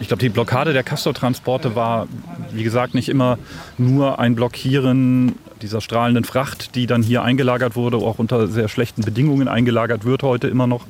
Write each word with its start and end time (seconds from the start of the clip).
Ich 0.00 0.08
glaube, 0.08 0.20
die 0.20 0.28
Blockade 0.28 0.72
der 0.72 0.82
Castortransporte 0.82 1.76
war, 1.76 2.08
wie 2.52 2.64
gesagt, 2.64 2.94
nicht 2.94 3.08
immer 3.08 3.38
nur 3.78 4.18
ein 4.18 4.34
Blockieren 4.34 5.36
dieser 5.60 5.80
strahlenden 5.80 6.24
Fracht, 6.24 6.74
die 6.74 6.86
dann 6.86 7.02
hier 7.02 7.22
eingelagert 7.22 7.76
wurde, 7.76 7.98
auch 7.98 8.18
unter 8.18 8.48
sehr 8.48 8.68
schlechten 8.68 9.02
Bedingungen 9.02 9.48
eingelagert 9.48 10.04
wird 10.04 10.22
heute 10.22 10.48
immer 10.48 10.66
noch, 10.66 10.86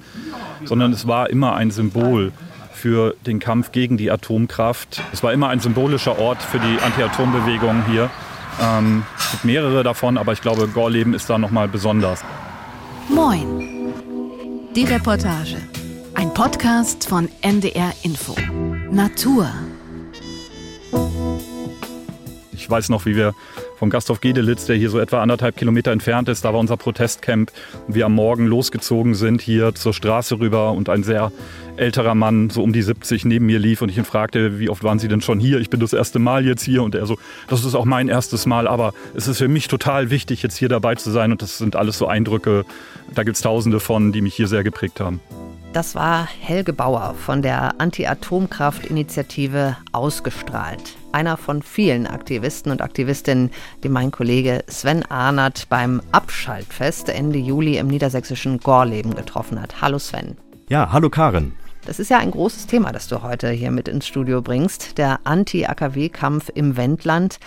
sondern 0.64 0.92
es 0.92 1.06
war 1.06 1.28
immer 1.30 1.54
ein 1.54 1.70
Symbol 1.70 2.32
für 2.72 3.14
den 3.26 3.38
Kampf 3.38 3.70
gegen 3.72 3.96
die 3.96 4.10
Atomkraft. 4.10 5.02
Es 5.12 5.22
war 5.22 5.32
immer 5.32 5.48
ein 5.48 5.60
symbolischer 5.60 6.18
Ort 6.18 6.42
für 6.42 6.58
die 6.58 6.78
Anti-Atom-Bewegung 6.82 7.84
hier. 7.86 8.10
Ähm, 8.60 9.04
es 9.18 9.30
gibt 9.30 9.44
mehrere 9.44 9.82
davon, 9.82 10.18
aber 10.18 10.32
ich 10.32 10.40
glaube, 10.40 10.66
Gorleben 10.68 11.14
ist 11.14 11.28
da 11.30 11.38
nochmal 11.38 11.68
besonders. 11.68 12.24
Moin. 13.08 13.92
Die 14.74 14.84
Reportage. 14.84 15.56
Ein 16.14 16.34
Podcast 16.34 17.08
von 17.08 17.28
NDR 17.40 17.92
Info. 18.02 18.34
Natur. 18.90 19.48
Ich 22.52 22.68
weiß 22.68 22.90
noch, 22.90 23.06
wie 23.06 23.16
wir 23.16 23.34
vom 23.76 23.90
Gasthof 23.90 24.20
Gedelitz, 24.20 24.66
der 24.66 24.76
hier 24.76 24.90
so 24.90 25.00
etwa 25.00 25.22
anderthalb 25.22 25.56
Kilometer 25.56 25.90
entfernt 25.90 26.28
ist, 26.28 26.44
da 26.44 26.52
war 26.52 26.60
unser 26.60 26.76
Protestcamp. 26.76 27.50
Wir 27.88 28.06
am 28.06 28.14
Morgen 28.14 28.46
losgezogen 28.46 29.14
sind 29.14 29.42
hier 29.42 29.74
zur 29.74 29.92
Straße 29.92 30.38
rüber 30.38 30.72
und 30.72 30.88
ein 30.88 31.02
sehr 31.02 31.32
älterer 31.76 32.14
Mann, 32.14 32.50
so 32.50 32.62
um 32.62 32.72
die 32.72 32.82
70, 32.82 33.24
neben 33.24 33.46
mir 33.46 33.58
lief 33.58 33.82
und 33.82 33.88
ich 33.88 33.98
ihn 33.98 34.04
fragte, 34.04 34.60
wie 34.60 34.68
oft 34.68 34.84
waren 34.84 35.00
Sie 35.00 35.08
denn 35.08 35.20
schon 35.20 35.40
hier? 35.40 35.58
Ich 35.58 35.70
bin 35.70 35.80
das 35.80 35.92
erste 35.92 36.18
Mal 36.18 36.46
jetzt 36.46 36.62
hier 36.62 36.82
und 36.82 36.94
er 36.94 37.06
so, 37.06 37.18
das 37.48 37.64
ist 37.64 37.74
auch 37.74 37.86
mein 37.86 38.08
erstes 38.08 38.46
Mal, 38.46 38.68
aber 38.68 38.94
es 39.14 39.26
ist 39.26 39.38
für 39.38 39.48
mich 39.48 39.66
total 39.66 40.10
wichtig, 40.10 40.42
jetzt 40.42 40.56
hier 40.56 40.68
dabei 40.68 40.94
zu 40.94 41.10
sein 41.10 41.32
und 41.32 41.42
das 41.42 41.58
sind 41.58 41.74
alles 41.74 41.98
so 41.98 42.06
Eindrücke, 42.06 42.64
da 43.14 43.24
gibt 43.24 43.36
es 43.36 43.42
tausende 43.42 43.80
von, 43.80 44.12
die 44.12 44.20
mich 44.20 44.34
hier 44.34 44.46
sehr 44.46 44.62
geprägt 44.62 45.00
haben. 45.00 45.20
Das 45.72 45.94
war 45.94 46.26
Helge 46.26 46.74
Bauer 46.74 47.14
von 47.14 47.40
der 47.40 47.80
Anti-Atomkraft-Initiative 47.80 49.78
Ausgestrahlt. 49.92 50.98
Einer 51.12 51.38
von 51.38 51.62
vielen 51.62 52.06
Aktivisten 52.06 52.70
und 52.70 52.82
Aktivistinnen, 52.82 53.50
die 53.82 53.88
mein 53.88 54.10
Kollege 54.10 54.64
Sven 54.68 55.02
Arnert 55.10 55.70
beim 55.70 56.02
Abschaltfest 56.12 57.08
Ende 57.08 57.38
Juli 57.38 57.78
im 57.78 57.86
niedersächsischen 57.86 58.58
Gorleben 58.58 59.14
getroffen 59.14 59.58
hat. 59.62 59.80
Hallo 59.80 59.98
Sven. 59.98 60.36
Ja, 60.68 60.92
hallo 60.92 61.08
Karin. 61.08 61.54
Das 61.86 61.98
ist 61.98 62.10
ja 62.10 62.18
ein 62.18 62.32
großes 62.32 62.66
Thema, 62.66 62.92
das 62.92 63.08
du 63.08 63.22
heute 63.22 63.48
hier 63.48 63.70
mit 63.70 63.88
ins 63.88 64.06
Studio 64.06 64.42
bringst. 64.42 64.98
Der 64.98 65.20
Anti-AKW-Kampf 65.24 66.50
im 66.54 66.76
Wendland. 66.76 67.40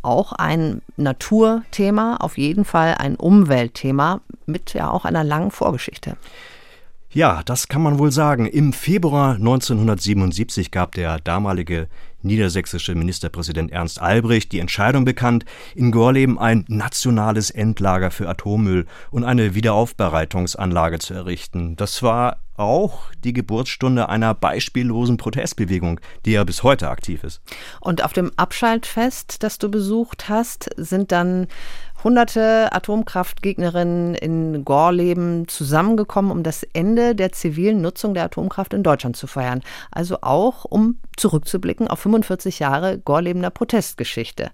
Auch 0.00 0.32
ein 0.32 0.80
Naturthema, 0.96 2.16
auf 2.16 2.38
jeden 2.38 2.64
Fall 2.64 2.94
ein 2.94 3.16
Umweltthema 3.16 4.22
mit 4.46 4.72
ja 4.72 4.90
auch 4.90 5.04
einer 5.04 5.22
langen 5.22 5.50
Vorgeschichte. 5.50 6.16
Ja, 7.10 7.42
das 7.42 7.68
kann 7.68 7.80
man 7.80 7.98
wohl 7.98 8.12
sagen. 8.12 8.44
Im 8.44 8.74
Februar 8.74 9.36
1977 9.36 10.70
gab 10.70 10.94
der 10.94 11.18
damalige 11.18 11.88
niedersächsische 12.20 12.94
Ministerpräsident 12.94 13.72
Ernst 13.72 14.00
Albrecht 14.00 14.52
die 14.52 14.58
Entscheidung 14.58 15.06
bekannt, 15.06 15.46
in 15.74 15.90
Gorleben 15.90 16.38
ein 16.38 16.66
nationales 16.68 17.50
Endlager 17.50 18.10
für 18.10 18.28
Atommüll 18.28 18.86
und 19.10 19.24
eine 19.24 19.54
Wiederaufbereitungsanlage 19.54 20.98
zu 20.98 21.14
errichten. 21.14 21.76
Das 21.76 22.02
war 22.02 22.40
auch 22.56 23.12
die 23.24 23.32
Geburtsstunde 23.32 24.08
einer 24.08 24.34
beispiellosen 24.34 25.16
Protestbewegung, 25.16 26.00
die 26.26 26.32
ja 26.32 26.44
bis 26.44 26.64
heute 26.64 26.90
aktiv 26.90 27.22
ist. 27.22 27.40
Und 27.80 28.04
auf 28.04 28.12
dem 28.12 28.32
Abschaltfest, 28.36 29.42
das 29.42 29.58
du 29.58 29.70
besucht 29.70 30.28
hast, 30.28 30.68
sind 30.76 31.12
dann 31.12 31.46
hunderte 32.04 32.72
Atomkraftgegnerinnen 32.72 34.14
in 34.14 34.64
Gorleben 34.64 35.48
zusammengekommen, 35.48 36.30
um 36.30 36.42
das 36.42 36.62
Ende 36.72 37.14
der 37.14 37.32
zivilen 37.32 37.80
Nutzung 37.80 38.14
der 38.14 38.24
Atomkraft 38.24 38.74
in 38.74 38.82
Deutschland 38.82 39.16
zu 39.16 39.26
feiern. 39.26 39.62
Also 39.90 40.18
auch, 40.20 40.64
um 40.64 40.98
zurückzublicken 41.16 41.88
auf 41.88 42.00
45 42.00 42.58
Jahre 42.60 42.98
Gorlebener 42.98 43.50
Protestgeschichte. 43.50 44.50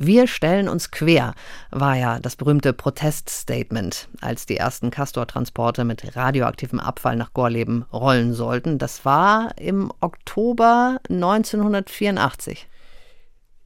Wir 0.00 0.28
stellen 0.28 0.68
uns 0.68 0.92
quer, 0.92 1.34
war 1.72 1.96
ja 1.96 2.20
das 2.20 2.36
berühmte 2.36 2.72
Proteststatement, 2.72 4.08
als 4.20 4.46
die 4.46 4.56
ersten 4.56 4.92
Castor-Transporte 4.92 5.84
mit 5.84 6.14
radioaktivem 6.14 6.78
Abfall 6.78 7.16
nach 7.16 7.32
Gorleben 7.32 7.84
rollen 7.92 8.32
sollten. 8.32 8.78
Das 8.78 9.04
war 9.04 9.50
im 9.58 9.92
Oktober 10.00 11.00
1984. 11.10 12.68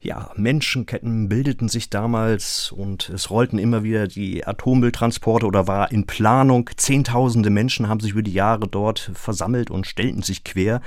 Ja, 0.03 0.31
Menschenketten 0.35 1.29
bildeten 1.29 1.69
sich 1.69 1.89
damals 1.89 2.71
und 2.73 3.09
es 3.09 3.29
rollten 3.29 3.57
immer 3.57 3.83
wieder 3.83 4.07
die 4.07 4.45
Atommülltransporte 4.45 5.45
oder 5.45 5.65
war 5.67 5.91
in 5.93 6.05
Planung. 6.05 6.69
Zehntausende 6.75 7.49
Menschen 7.49 7.87
haben 7.87 8.01
sich 8.01 8.11
über 8.11 8.21
die 8.21 8.33
Jahre 8.33 8.67
dort 8.67 9.11
versammelt 9.13 9.71
und 9.71 9.87
stellten 9.87 10.21
sich 10.21 10.43
quer. 10.43 10.81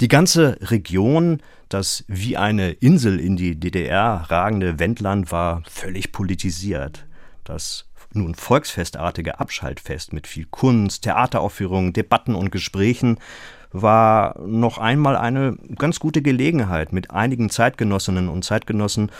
Die 0.00 0.08
ganze 0.08 0.58
Region 0.60 1.40
das 1.68 2.04
wie 2.08 2.36
eine 2.36 2.70
Insel 2.70 3.20
in 3.20 3.36
die 3.36 3.58
DDR 3.58 4.24
ragende 4.28 4.78
Wendland 4.78 5.30
war 5.30 5.62
völlig 5.68 6.12
politisiert. 6.12 7.06
Das 7.44 7.86
nun 8.12 8.34
volksfestartige 8.34 9.38
Abschaltfest 9.38 10.14
mit 10.14 10.26
viel 10.26 10.46
Kunst, 10.46 11.04
Theateraufführungen, 11.04 11.92
Debatten 11.92 12.34
und 12.34 12.50
Gesprächen 12.50 13.18
war 13.70 14.38
noch 14.40 14.78
einmal 14.78 15.16
eine 15.16 15.56
ganz 15.76 16.00
gute 16.00 16.22
Gelegenheit, 16.22 16.92
mit 16.92 17.10
einigen 17.10 17.50
Zeitgenossinnen 17.50 18.28
und 18.28 18.44
Zeitgenossen 18.44 19.10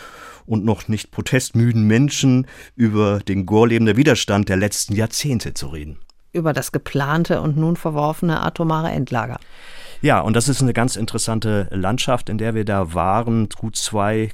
und 0.45 0.65
noch 0.65 0.87
nicht 0.87 1.11
protestmüden 1.11 1.85
Menschen 1.85 2.47
über 2.75 3.19
den 3.19 3.45
gorlebender 3.45 3.97
Widerstand 3.97 4.49
der 4.49 4.57
letzten 4.57 4.95
Jahrzehnte 4.95 5.53
zu 5.53 5.67
reden. 5.67 5.99
Über 6.31 6.53
das 6.53 6.71
geplante 6.71 7.41
und 7.41 7.57
nun 7.57 7.75
verworfene 7.75 8.41
atomare 8.41 8.89
Endlager. 8.89 9.39
Ja, 10.01 10.21
und 10.21 10.35
das 10.35 10.47
ist 10.47 10.61
eine 10.61 10.73
ganz 10.73 10.95
interessante 10.95 11.67
Landschaft, 11.71 12.29
in 12.29 12.37
der 12.37 12.55
wir 12.55 12.65
da 12.65 12.93
waren, 12.93 13.49
gut 13.49 13.75
zwei 13.75 14.29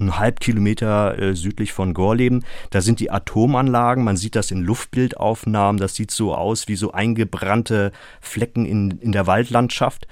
ein 0.00 0.18
halb 0.18 0.40
Kilometer 0.40 1.18
äh, 1.18 1.34
südlich 1.34 1.72
von 1.72 1.94
Gorleben. 1.94 2.44
Da 2.70 2.80
sind 2.80 3.00
die 3.00 3.10
Atomanlagen. 3.10 4.04
Man 4.04 4.16
sieht 4.16 4.36
das 4.36 4.50
in 4.50 4.62
Luftbildaufnahmen. 4.62 5.80
Das 5.80 5.94
sieht 5.94 6.10
so 6.10 6.34
aus 6.34 6.68
wie 6.68 6.76
so 6.76 6.92
eingebrannte 6.92 7.92
Flecken 8.20 8.66
in, 8.66 8.92
in 8.92 9.12
der 9.12 9.26
Waldlandschaft. 9.26 10.06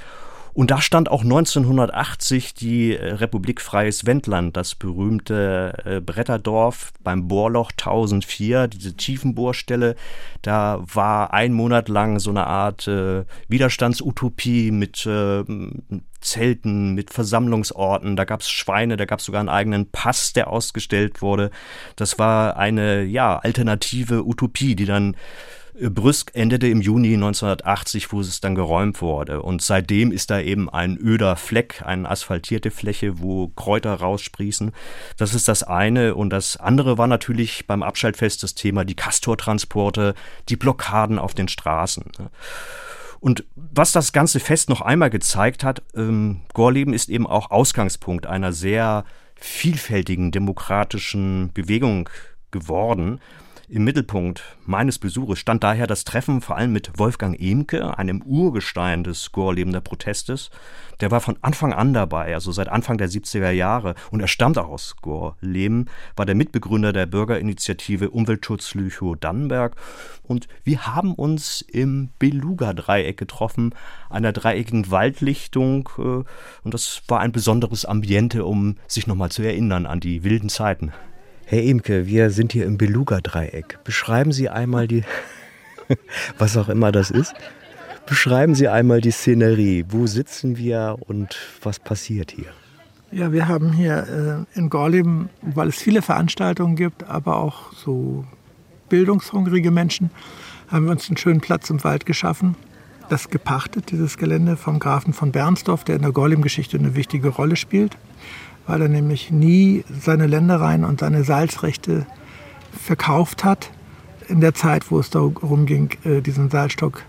Und 0.58 0.72
da 0.72 0.80
stand 0.82 1.08
auch 1.08 1.22
1980 1.22 2.52
die 2.52 2.96
äh, 2.96 3.12
Republik 3.12 3.60
Freies 3.60 4.06
Wendland, 4.06 4.56
das 4.56 4.74
berühmte 4.74 5.72
äh, 5.84 6.00
Bretterdorf 6.00 6.92
beim 7.00 7.28
Bohrloch 7.28 7.70
1004, 7.70 8.66
diese 8.66 8.96
Tiefenbohrstelle. 8.96 9.94
Da 10.42 10.82
war 10.92 11.32
ein 11.32 11.52
Monat 11.52 11.88
lang 11.88 12.18
so 12.18 12.30
eine 12.30 12.48
Art 12.48 12.88
äh, 12.88 13.24
Widerstandsutopie 13.46 14.72
mit 14.72 15.06
äh, 15.06 15.44
Zelten, 16.20 16.94
mit 16.94 17.12
Versammlungsorten. 17.12 18.16
Da 18.16 18.24
gab 18.24 18.40
es 18.40 18.50
Schweine, 18.50 18.96
da 18.96 19.04
gab 19.04 19.20
es 19.20 19.26
sogar 19.26 19.40
einen 19.40 19.48
eigenen 19.48 19.90
Pass, 19.90 20.32
der 20.32 20.48
ausgestellt 20.48 21.22
wurde. 21.22 21.50
Das 21.96 22.18
war 22.18 22.56
eine 22.56 23.02
ja 23.04 23.38
alternative 23.38 24.26
Utopie, 24.26 24.74
die 24.74 24.86
dann 24.86 25.16
Brüsk 25.80 26.32
endete 26.34 26.66
im 26.66 26.80
Juni 26.80 27.14
1980, 27.14 28.12
wo 28.12 28.20
es 28.20 28.40
dann 28.40 28.54
geräumt 28.54 29.00
wurde. 29.00 29.42
Und 29.42 29.62
seitdem 29.62 30.10
ist 30.10 30.30
da 30.30 30.40
eben 30.40 30.68
ein 30.68 30.96
öder 30.98 31.36
Fleck, 31.36 31.82
eine 31.84 32.08
asphaltierte 32.08 32.70
Fläche, 32.70 33.20
wo 33.20 33.48
Kräuter 33.48 33.94
raussprießen. 33.94 34.72
Das 35.16 35.34
ist 35.34 35.46
das 35.46 35.62
eine. 35.62 36.16
Und 36.16 36.30
das 36.30 36.56
andere 36.56 36.98
war 36.98 37.06
natürlich 37.06 37.66
beim 37.66 37.82
Abschaltfest 37.82 38.42
das 38.42 38.54
Thema 38.54 38.84
die 38.84 38.96
Castortransporte, 38.96 40.14
die 40.48 40.56
Blockaden 40.56 41.18
auf 41.18 41.34
den 41.34 41.48
Straßen. 41.48 42.04
Und 43.20 43.44
was 43.54 43.92
das 43.92 44.12
ganze 44.12 44.40
Fest 44.40 44.68
noch 44.68 44.80
einmal 44.80 45.10
gezeigt 45.10 45.64
hat, 45.64 45.82
ähm, 45.94 46.42
Gorleben 46.54 46.94
ist 46.94 47.08
eben 47.08 47.26
auch 47.26 47.50
Ausgangspunkt 47.50 48.26
einer 48.26 48.52
sehr 48.52 49.04
vielfältigen 49.34 50.30
demokratischen 50.30 51.52
Bewegung 51.52 52.08
geworden. 52.50 53.20
Im 53.70 53.84
Mittelpunkt 53.84 54.56
meines 54.64 54.98
Besuches 54.98 55.38
stand 55.38 55.62
daher 55.62 55.86
das 55.86 56.04
Treffen 56.04 56.40
vor 56.40 56.56
allem 56.56 56.72
mit 56.72 56.98
Wolfgang 56.98 57.38
Emke, 57.38 57.98
einem 57.98 58.22
Urgestein 58.22 59.04
des 59.04 59.30
Gorlebender 59.30 59.82
Protestes. 59.82 60.48
Der 61.00 61.10
war 61.10 61.20
von 61.20 61.36
Anfang 61.42 61.74
an 61.74 61.92
dabei, 61.92 62.32
also 62.32 62.50
seit 62.50 62.70
Anfang 62.70 62.96
der 62.96 63.10
70er 63.10 63.50
Jahre. 63.50 63.94
Und 64.10 64.20
er 64.20 64.26
stammt 64.26 64.56
auch 64.56 64.70
aus 64.70 64.96
Gorleben, 65.02 65.90
war 66.16 66.24
der 66.24 66.34
Mitbegründer 66.34 66.94
der 66.94 67.04
Bürgerinitiative 67.04 68.08
Umweltschutz 68.08 68.72
Lüchow-Dannenberg. 68.72 69.76
Und 70.22 70.48
wir 70.64 70.86
haben 70.86 71.12
uns 71.12 71.60
im 71.60 72.08
Beluga-Dreieck 72.18 73.18
getroffen, 73.18 73.74
einer 74.08 74.32
dreieckigen 74.32 74.90
Waldlichtung. 74.90 75.90
Äh, 75.98 76.02
und 76.02 76.72
das 76.72 77.02
war 77.06 77.20
ein 77.20 77.32
besonderes 77.32 77.84
Ambiente, 77.84 78.46
um 78.46 78.76
sich 78.86 79.06
nochmal 79.06 79.30
zu 79.30 79.42
erinnern 79.42 79.84
an 79.84 80.00
die 80.00 80.24
wilden 80.24 80.48
Zeiten. 80.48 80.94
Herr 81.50 81.62
Imke, 81.62 82.06
wir 82.06 82.28
sind 82.28 82.52
hier 82.52 82.66
im 82.66 82.76
Beluga-Dreieck. 82.76 83.78
Beschreiben 83.82 84.32
Sie 84.32 84.50
einmal 84.50 84.86
die, 84.86 85.02
was 86.38 86.58
auch 86.58 86.68
immer 86.68 86.92
das 86.92 87.10
ist, 87.10 87.32
beschreiben 88.04 88.54
Sie 88.54 88.68
einmal 88.68 89.00
die 89.00 89.12
Szenerie. 89.12 89.86
Wo 89.88 90.06
sitzen 90.06 90.58
wir 90.58 90.98
und 91.06 91.38
was 91.62 91.78
passiert 91.78 92.32
hier? 92.32 92.52
Ja, 93.12 93.32
wir 93.32 93.48
haben 93.48 93.72
hier 93.72 94.46
äh, 94.54 94.58
in 94.58 94.68
Gorleben, 94.68 95.30
weil 95.40 95.68
es 95.68 95.76
viele 95.76 96.02
Veranstaltungen 96.02 96.76
gibt, 96.76 97.04
aber 97.04 97.38
auch 97.38 97.72
so 97.72 98.26
bildungshungrige 98.90 99.70
Menschen, 99.70 100.10
haben 100.70 100.84
wir 100.84 100.92
uns 100.92 101.08
einen 101.08 101.16
schönen 101.16 101.40
Platz 101.40 101.70
im 101.70 101.82
Wald 101.82 102.04
geschaffen. 102.04 102.56
das 103.08 103.30
gepachtet, 103.30 103.90
dieses 103.90 104.18
Gelände 104.18 104.58
vom 104.58 104.78
Grafen 104.78 105.14
von 105.14 105.32
Bernsdorf, 105.32 105.82
der 105.82 105.96
in 105.96 106.02
der 106.02 106.12
Gorlim-Geschichte 106.12 106.76
eine 106.76 106.94
wichtige 106.94 107.28
Rolle 107.28 107.56
spielt, 107.56 107.96
weil 108.68 108.82
er 108.82 108.88
nämlich 108.88 109.32
nie 109.32 109.84
seine 110.00 110.28
Ländereien 110.28 110.84
und 110.84 111.00
seine 111.00 111.24
Salzrechte 111.24 112.06
verkauft 112.70 113.42
hat 113.42 113.70
in 114.28 114.40
der 114.40 114.54
Zeit, 114.54 114.90
wo 114.90 115.00
es 115.00 115.10
darum 115.10 115.66
ging, 115.66 115.90
äh, 116.04 116.20
diesen 116.20 116.50
Salzstock 116.50 117.02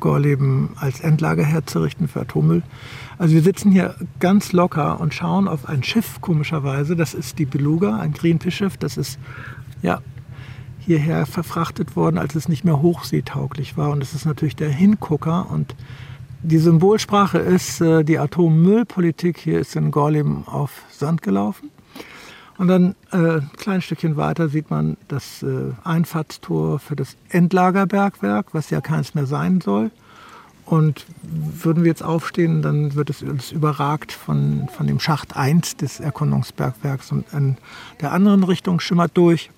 Gorleben 0.00 0.70
als 0.76 1.00
Endlager 1.00 1.44
herzurichten 1.44 2.08
für 2.08 2.20
Atommüll. 2.20 2.62
Also 3.16 3.34
wir 3.34 3.42
sitzen 3.42 3.70
hier 3.70 3.94
ganz 4.20 4.52
locker 4.52 5.00
und 5.00 5.14
schauen 5.14 5.48
auf 5.48 5.66
ein 5.66 5.82
Schiff, 5.82 6.20
komischerweise. 6.20 6.96
Das 6.96 7.14
ist 7.14 7.38
die 7.38 7.46
Beluga, 7.46 7.98
ein 8.00 8.12
Greenpeace-Schiff. 8.12 8.76
Das 8.76 8.98
ist 8.98 9.18
ja 9.80 10.00
hierher 10.80 11.24
verfrachtet 11.24 11.96
worden, 11.96 12.18
als 12.18 12.34
es 12.34 12.48
nicht 12.48 12.64
mehr 12.64 12.82
hochseetauglich 12.82 13.78
war. 13.78 13.90
Und 13.90 14.00
das 14.00 14.14
ist 14.14 14.26
natürlich 14.26 14.56
der 14.56 14.68
Hingucker. 14.68 15.50
Und 15.50 15.74
die 16.44 16.58
Symbolsprache 16.58 17.38
ist, 17.38 17.80
äh, 17.80 18.04
die 18.04 18.18
Atommüllpolitik 18.18 19.38
hier 19.38 19.60
ist 19.60 19.76
in 19.76 19.90
Gorleben 19.90 20.46
auf 20.46 20.82
Sand 20.90 21.22
gelaufen. 21.22 21.70
Und 22.58 22.68
dann 22.68 22.94
äh, 23.10 23.16
ein 23.16 23.50
kleines 23.56 23.84
Stückchen 23.84 24.16
weiter 24.16 24.48
sieht 24.48 24.70
man 24.70 24.96
das 25.08 25.42
äh, 25.42 25.72
Einfahrtstor 25.82 26.78
für 26.78 26.94
das 26.94 27.16
Endlagerbergwerk, 27.30 28.48
was 28.52 28.70
ja 28.70 28.80
keins 28.80 29.14
mehr 29.14 29.26
sein 29.26 29.60
soll. 29.60 29.90
Und 30.66 31.06
würden 31.22 31.82
wir 31.82 31.90
jetzt 31.90 32.04
aufstehen, 32.04 32.62
dann 32.62 32.94
wird 32.94 33.10
es 33.10 33.22
uns 33.22 33.50
überragt 33.50 34.12
von, 34.12 34.68
von 34.68 34.86
dem 34.86 35.00
Schacht 35.00 35.36
1 35.36 35.76
des 35.76 35.98
Erkundungsbergwerks. 35.98 37.10
Und 37.10 37.24
in 37.32 37.56
der 38.00 38.12
anderen 38.12 38.44
Richtung 38.44 38.80
schimmert 38.80 39.12
durch 39.14 39.50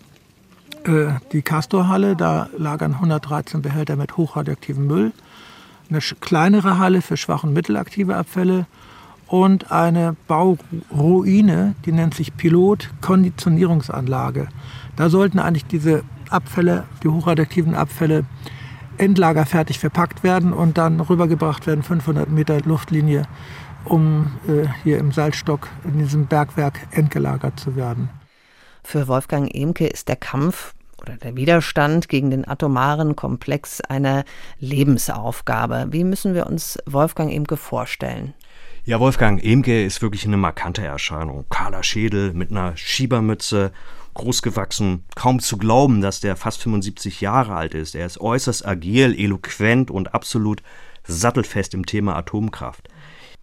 äh, 0.85 1.09
die 1.33 1.43
Castorhalle. 1.43 2.17
Da 2.17 2.49
lagern 2.57 2.95
113 2.95 3.61
Behälter 3.61 3.97
mit 3.97 4.17
hochradioaktivem 4.17 4.87
Müll. 4.87 5.13
Eine 5.89 6.01
kleinere 6.01 6.79
Halle 6.79 7.03
für 7.03 7.17
schwach 7.17 7.45
und 7.45 7.53
mittelaktive 7.53 8.17
Abfälle 8.17 8.67
und 9.29 9.71
eine 9.73 10.17
Bauruine, 10.27 11.75
die 11.85 11.93
nennt 11.93 12.15
sich 12.15 12.37
Pilot-Konditionierungsanlage. 12.37 14.49
Da 14.97 15.09
sollten 15.09 15.39
eigentlich 15.39 15.67
diese 15.67 16.03
Abfälle, 16.31 16.85
die 17.03 17.09
hochradioaktiven 17.09 17.75
Abfälle, 17.75 18.25
endlagerfertig 18.99 19.79
verpackt 19.79 20.23
werden 20.23 20.53
und 20.53 20.79
dann 20.79 21.01
rübergebracht 21.01 21.67
werden, 21.67 21.83
500 21.83 22.31
Meter 22.31 22.61
Luftlinie, 22.63 23.25
um 23.85 24.33
äh, 24.49 24.69
hier 24.85 24.99
im 24.99 25.13
Salzstock 25.13 25.69
in 25.85 25.99
diesem 25.99 26.27
Bergwerk 26.27 26.81
entgelagert 26.93 27.61
zu 27.61 27.77
werden. 27.77 28.09
Für 28.83 29.09
Wolfgang 29.09 29.53
Emke 29.53 29.87
ist 29.87 30.09
der 30.09 30.17
Kampf 30.17 30.75
oder 31.07 31.17
der 31.17 31.37
Widerstand 31.37 32.09
gegen 32.09 32.31
den 32.31 32.47
atomaren 32.47 33.17
Komplex 33.17 33.81
eine 33.81 34.25
Lebensaufgabe. 34.59 35.87
Wie 35.91 36.05
müssen 36.05 36.35
wir 36.35 36.47
uns 36.47 36.79
Wolfgang 36.87 37.33
Emke 37.33 37.57
vorstellen? 37.57 38.35
Ja, 38.85 39.01
Wolfgang 39.01 39.43
Emke 39.43 39.85
ist 39.85 40.03
wirklich 40.03 40.27
eine 40.27 40.37
markante 40.37 40.85
Erscheinung. 40.85 41.45
Kahler 41.51 41.83
Schädel 41.83 42.33
mit 42.33 42.51
einer 42.51 42.77
Schiebermütze, 42.77 43.73
großgewachsen. 44.15 45.05
Kaum 45.15 45.41
zu 45.41 45.57
glauben, 45.57 46.01
dass 46.01 46.21
der 46.21 46.37
fast 46.37 46.63
75 46.63 47.21
Jahre 47.21 47.55
alt 47.55 47.75
ist. 47.75 47.95
Er 47.95 48.07
ist 48.07 48.21
äußerst 48.21 48.67
agil, 48.67 49.19
eloquent 49.19 49.91
und 49.91 50.15
absolut 50.15 50.63
sattelfest 51.05 51.75
im 51.75 51.87
Thema 51.87 52.17
Atomkraft. 52.17 52.89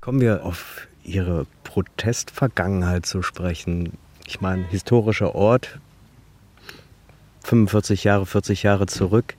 Kommen 0.02 0.22
wir 0.22 0.46
auf 0.46 0.88
Ihre 1.04 1.46
Protestvergangenheit 1.64 3.06
zu 3.06 3.22
sprechen. 3.22 3.98
Ich 4.26 4.40
meine, 4.40 4.64
historischer 4.64 5.36
Ort, 5.36 5.80
45 7.44 8.04
Jahre, 8.04 8.26
40 8.26 8.64
Jahre 8.64 8.86
zurück. 8.88 9.36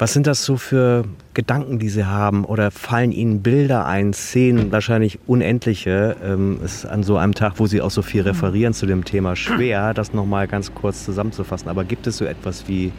Was 0.00 0.12
sind 0.12 0.28
das 0.28 0.44
so 0.44 0.56
für 0.56 1.04
Gedanken, 1.34 1.80
die 1.80 1.88
Sie 1.88 2.04
haben? 2.04 2.44
Oder 2.44 2.70
fallen 2.70 3.10
Ihnen 3.10 3.42
Bilder 3.42 3.84
ein, 3.84 4.12
Szenen, 4.12 4.70
wahrscheinlich 4.70 5.18
unendliche? 5.26 6.16
Ähm, 6.22 6.60
ist 6.64 6.86
an 6.86 7.02
so 7.02 7.16
einem 7.16 7.34
Tag, 7.34 7.54
wo 7.56 7.66
Sie 7.66 7.82
auch 7.82 7.90
so 7.90 8.02
viel 8.02 8.22
referieren 8.22 8.74
zu 8.74 8.86
dem 8.86 9.04
Thema, 9.04 9.34
schwer, 9.34 9.94
das 9.94 10.12
nochmal 10.12 10.46
ganz 10.46 10.72
kurz 10.72 11.04
zusammenzufassen. 11.04 11.68
Aber 11.68 11.84
gibt 11.84 12.06
es 12.06 12.16
so 12.16 12.26
etwas 12.26 12.68
wie 12.68 12.92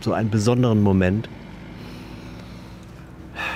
so 0.00 0.12
einen 0.12 0.28
besonderen 0.28 0.82
Moment? 0.82 1.30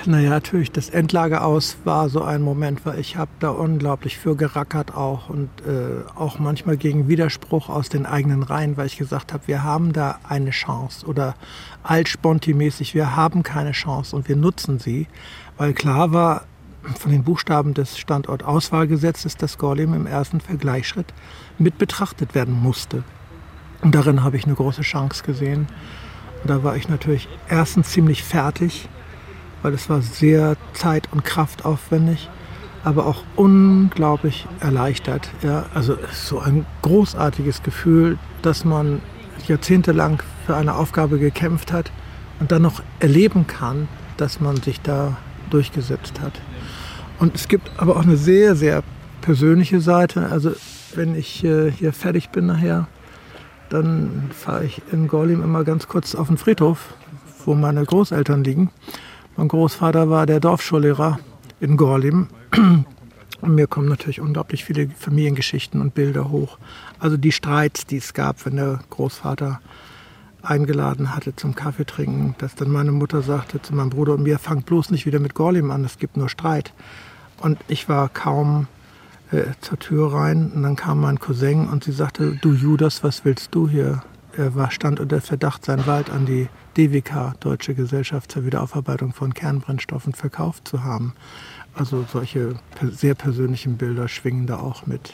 Naja, 0.05 0.29
natürlich, 0.29 0.71
das 0.71 0.89
Endlager 0.89 1.43
aus 1.43 1.77
war 1.83 2.09
so 2.09 2.21
ein 2.21 2.41
Moment, 2.41 2.85
weil 2.85 2.99
ich 2.99 3.17
habe 3.17 3.31
da 3.39 3.49
unglaublich 3.49 4.17
für 4.17 4.35
gerackert 4.35 4.95
auch 4.95 5.29
und 5.29 5.49
äh, 5.61 6.07
auch 6.15 6.37
manchmal 6.37 6.77
gegen 6.77 7.07
Widerspruch 7.07 7.69
aus 7.69 7.89
den 7.89 8.05
eigenen 8.05 8.43
Reihen, 8.43 8.77
weil 8.77 8.85
ich 8.85 8.97
gesagt 8.97 9.33
habe, 9.33 9.47
wir 9.47 9.63
haben 9.63 9.93
da 9.93 10.19
eine 10.27 10.51
Chance 10.51 11.05
oder 11.07 11.35
altsponti-mäßig, 11.83 12.93
wir 12.93 13.15
haben 13.15 13.43
keine 13.43 13.71
Chance 13.71 14.15
und 14.15 14.27
wir 14.29 14.35
nutzen 14.35 14.79
sie, 14.79 15.07
weil 15.57 15.73
klar 15.73 16.13
war, 16.13 16.43
von 16.99 17.11
den 17.11 17.23
Buchstaben 17.23 17.73
des 17.73 17.97
Standortauswahlgesetzes, 17.97 19.37
dass 19.37 19.57
Gorleben 19.57 19.95
im 19.95 20.05
ersten 20.05 20.39
Vergleichsschritt 20.39 21.13
mit 21.57 21.79
betrachtet 21.79 22.35
werden 22.35 22.53
musste. 22.53 23.03
Und 23.81 23.95
darin 23.95 24.23
habe 24.23 24.37
ich 24.37 24.45
eine 24.45 24.53
große 24.53 24.83
Chance 24.83 25.23
gesehen. 25.23 25.67
Und 26.43 26.49
da 26.49 26.63
war 26.63 26.75
ich 26.75 26.87
natürlich 26.87 27.27
erstens 27.49 27.89
ziemlich 27.89 28.23
fertig, 28.23 28.87
weil 29.65 29.73
es 29.73 29.89
war 29.89 30.03
sehr 30.03 30.57
zeit- 30.73 31.09
und 31.11 31.25
kraftaufwendig, 31.25 32.29
aber 32.83 33.07
auch 33.07 33.23
unglaublich 33.35 34.45
erleichtert. 34.59 35.27
Ja, 35.41 35.65
also 35.73 35.97
so 36.11 36.37
ein 36.37 36.67
großartiges 36.83 37.63
Gefühl, 37.63 38.19
dass 38.43 38.63
man 38.63 39.01
jahrzehntelang 39.47 40.21
für 40.45 40.55
eine 40.55 40.75
Aufgabe 40.75 41.17
gekämpft 41.17 41.73
hat 41.73 41.91
und 42.39 42.51
dann 42.51 42.61
noch 42.61 42.83
erleben 42.99 43.47
kann, 43.47 43.87
dass 44.17 44.39
man 44.39 44.57
sich 44.57 44.81
da 44.81 45.17
durchgesetzt 45.49 46.21
hat. 46.21 46.33
Und 47.17 47.33
es 47.33 47.47
gibt 47.47 47.71
aber 47.77 47.95
auch 47.95 48.03
eine 48.03 48.17
sehr, 48.17 48.55
sehr 48.55 48.83
persönliche 49.21 49.81
Seite. 49.81 50.29
Also 50.29 50.51
wenn 50.93 51.15
ich 51.15 51.43
äh, 51.43 51.71
hier 51.71 51.91
fertig 51.91 52.29
bin 52.29 52.45
nachher, 52.45 52.87
dann 53.69 54.29
fahre 54.29 54.65
ich 54.65 54.83
in 54.91 55.07
Gorlim 55.07 55.41
immer 55.41 55.63
ganz 55.63 55.87
kurz 55.87 56.13
auf 56.13 56.27
den 56.27 56.37
Friedhof, 56.37 56.93
wo 57.45 57.55
meine 57.55 57.83
Großeltern 57.83 58.43
liegen. 58.43 58.69
Mein 59.37 59.49
Großvater 59.49 60.09
war 60.09 60.25
der 60.25 60.39
Dorfschullehrer 60.39 61.19
in 61.59 61.75
Gorlim. 61.75 62.27
Und 63.41 63.53
mir 63.53 63.67
kommen 63.67 63.89
natürlich 63.89 64.21
unglaublich 64.21 64.63
viele 64.63 64.87
Familiengeschichten 64.87 65.81
und 65.81 65.93
Bilder 65.93 66.29
hoch. 66.31 66.57
Also 66.99 67.17
die 67.17 67.33
Streits, 67.33 67.85
die 67.85 67.97
es 67.97 68.13
gab, 68.13 68.45
wenn 68.45 68.55
der 68.55 68.79
Großvater 68.89 69.59
eingeladen 70.41 71.13
hatte 71.13 71.35
zum 71.35 71.53
Kaffee 71.53 71.85
trinken, 71.85 72.35
dass 72.37 72.55
dann 72.55 72.71
meine 72.71 72.91
Mutter 72.91 73.21
sagte 73.21 73.61
zu 73.61 73.75
meinem 73.75 73.89
Bruder 73.89 74.13
und 74.13 74.23
mir, 74.23 74.39
fangt 74.39 74.65
bloß 74.65 74.91
nicht 74.91 75.05
wieder 75.05 75.19
mit 75.19 75.33
Gorlim 75.33 75.69
an, 75.69 75.83
es 75.83 75.97
gibt 75.97 76.17
nur 76.17 76.29
Streit. 76.29 76.71
Und 77.39 77.57
ich 77.67 77.89
war 77.89 78.09
kaum 78.09 78.67
äh, 79.31 79.43
zur 79.59 79.79
Tür 79.79 80.13
rein 80.13 80.51
und 80.55 80.63
dann 80.63 80.75
kam 80.75 81.01
mein 81.01 81.19
Cousin 81.19 81.67
und 81.67 81.83
sie 81.83 81.91
sagte, 81.91 82.37
du 82.41 82.53
Judas, 82.53 83.03
was 83.03 83.25
willst 83.25 83.53
du 83.53 83.67
hier? 83.67 84.01
Er 84.37 84.55
war, 84.55 84.71
stand 84.71 84.99
unter 84.99 85.19
Verdacht, 85.19 85.65
seinen 85.65 85.87
Wald 85.87 86.09
an 86.09 86.25
die 86.25 86.47
DWK, 86.77 87.35
Deutsche 87.39 87.73
Gesellschaft 87.73 88.31
zur 88.31 88.45
Wiederaufarbeitung 88.45 89.13
von 89.13 89.33
Kernbrennstoffen, 89.33 90.13
verkauft 90.13 90.67
zu 90.67 90.83
haben. 90.83 91.13
Also 91.73 92.05
solche 92.11 92.55
sehr 92.91 93.15
persönlichen 93.15 93.77
Bilder 93.77 94.07
schwingen 94.07 94.47
da 94.47 94.57
auch 94.57 94.85
mit. 94.85 95.13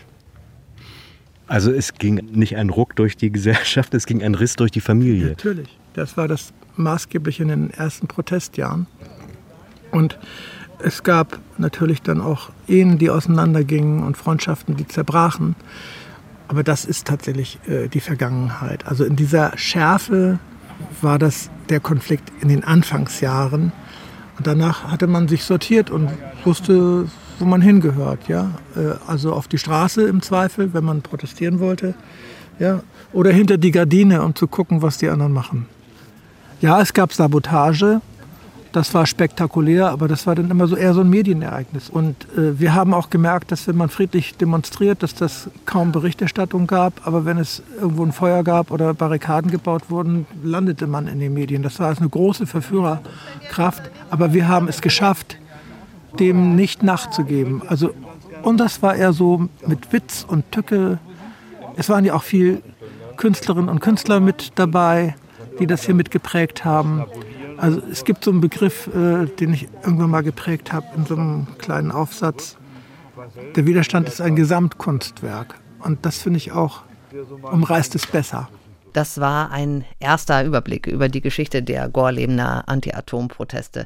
Also 1.47 1.71
es 1.71 1.93
ging 1.95 2.15
nicht 2.31 2.55
ein 2.55 2.69
Ruck 2.69 2.95
durch 2.95 3.17
die 3.17 3.31
Gesellschaft, 3.31 3.93
es 3.93 4.05
ging 4.05 4.23
ein 4.23 4.35
Riss 4.35 4.55
durch 4.55 4.71
die 4.71 4.81
Familie. 4.81 5.29
Natürlich. 5.29 5.77
Das 5.93 6.15
war 6.15 6.27
das 6.27 6.53
maßgebliche 6.77 7.43
in 7.43 7.49
den 7.49 7.71
ersten 7.71 8.07
Protestjahren. 8.07 8.87
Und 9.91 10.17
es 10.79 11.03
gab 11.03 11.39
natürlich 11.57 12.01
dann 12.01 12.21
auch 12.21 12.51
Ehen, 12.67 12.97
die 12.97 13.09
auseinandergingen 13.09 14.03
und 14.03 14.17
Freundschaften, 14.17 14.77
die 14.77 14.87
zerbrachen. 14.87 15.55
Aber 16.47 16.63
das 16.63 16.85
ist 16.85 17.07
tatsächlich 17.07 17.59
äh, 17.67 17.87
die 17.87 17.99
Vergangenheit. 17.99 18.85
Also 18.87 19.03
in 19.03 19.15
dieser 19.15 19.57
Schärfe 19.57 20.39
war 21.01 21.19
das 21.19 21.49
der 21.69 21.79
Konflikt 21.79 22.31
in 22.41 22.49
den 22.49 22.63
Anfangsjahren. 22.63 23.71
Und 24.37 24.47
danach 24.47 24.91
hatte 24.91 25.07
man 25.07 25.27
sich 25.27 25.43
sortiert 25.43 25.89
und 25.89 26.09
wusste, 26.43 27.07
wo 27.39 27.45
man 27.45 27.61
hingehört. 27.61 28.27
Ja? 28.27 28.51
Äh, 28.75 28.95
also 29.07 29.33
auf 29.33 29.47
die 29.47 29.57
Straße 29.57 30.03
im 30.03 30.21
Zweifel, 30.21 30.73
wenn 30.73 30.83
man 30.83 31.01
protestieren 31.01 31.59
wollte. 31.59 31.93
Ja? 32.59 32.81
Oder 33.13 33.31
hinter 33.31 33.57
die 33.57 33.71
Gardine, 33.71 34.23
um 34.23 34.35
zu 34.35 34.47
gucken, 34.47 34.81
was 34.81 34.97
die 34.97 35.09
anderen 35.09 35.33
machen. 35.33 35.67
Ja, 36.61 36.79
es 36.79 36.93
gab 36.93 37.11
Sabotage, 37.11 38.01
das 38.71 38.93
war 38.93 39.05
spektakulär, 39.05 39.89
aber 39.89 40.07
das 40.07 40.25
war 40.25 40.35
dann 40.35 40.49
immer 40.49 40.67
so 40.67 40.75
eher 40.75 40.93
so 40.93 41.01
ein 41.01 41.09
Medienereignis. 41.09 41.89
Und 41.89 42.15
äh, 42.37 42.59
wir 42.59 42.73
haben 42.73 42.93
auch 42.93 43.09
gemerkt, 43.09 43.51
dass 43.51 43.67
wenn 43.67 43.75
man 43.75 43.89
friedlich 43.89 44.37
demonstriert, 44.37 45.03
dass 45.03 45.13
das 45.13 45.49
kaum 45.65 45.91
Berichterstattung 45.91 46.67
gab. 46.67 47.05
Aber 47.05 47.25
wenn 47.25 47.37
es 47.37 47.61
irgendwo 47.79 48.03
ein 48.05 48.13
Feuer 48.13 48.43
gab 48.43 48.71
oder 48.71 48.93
Barrikaden 48.93 49.51
gebaut 49.51 49.89
wurden, 49.89 50.25
landete 50.43 50.87
man 50.87 51.07
in 51.07 51.19
den 51.19 51.33
Medien. 51.33 51.63
Das 51.63 51.79
war 51.79 51.87
also 51.87 52.01
eine 52.01 52.09
große 52.09 52.47
Verführerkraft. 52.47 53.83
Aber 54.09 54.33
wir 54.33 54.47
haben 54.47 54.67
es 54.69 54.81
geschafft, 54.81 55.37
dem 56.19 56.55
nicht 56.55 56.81
nachzugeben. 56.81 57.61
Also, 57.67 57.93
und 58.43 58.57
das 58.57 58.81
war 58.81 58.95
eher 58.95 59.11
so 59.11 59.49
mit 59.67 59.91
Witz 59.91 60.25
und 60.27 60.49
Tücke. 60.51 60.99
Es 61.75 61.89
waren 61.89 62.05
ja 62.05 62.13
auch 62.13 62.23
viele 62.23 62.61
Künstlerinnen 63.17 63.69
und 63.69 63.81
Künstler 63.81 64.19
mit 64.19 64.53
dabei, 64.55 65.15
die 65.59 65.67
das 65.67 65.85
hier 65.85 65.95
mitgeprägt 65.95 66.63
haben. 66.63 67.05
Also 67.61 67.79
es 67.91 68.05
gibt 68.05 68.23
so 68.23 68.31
einen 68.31 68.41
Begriff, 68.41 68.87
äh, 68.87 69.27
den 69.27 69.53
ich 69.53 69.67
irgendwann 69.83 70.09
mal 70.09 70.23
geprägt 70.23 70.73
habe 70.73 70.87
in 70.95 71.05
so 71.05 71.15
einem 71.15 71.45
kleinen 71.59 71.91
Aufsatz. 71.91 72.57
Der 73.55 73.67
Widerstand 73.67 74.07
ist 74.07 74.19
ein 74.19 74.35
Gesamtkunstwerk. 74.35 75.59
Und 75.77 76.03
das 76.03 76.17
finde 76.17 76.37
ich 76.37 76.53
auch, 76.53 76.81
umreißt 77.43 77.93
es 77.93 78.07
besser. 78.07 78.49
Das 78.93 79.19
war 79.19 79.51
ein 79.51 79.85
erster 79.99 80.43
Überblick 80.43 80.87
über 80.87 81.07
die 81.07 81.21
Geschichte 81.21 81.61
der 81.61 81.87
Gorlebener 81.87 82.63
Anti-Atom-Proteste. 82.65 83.85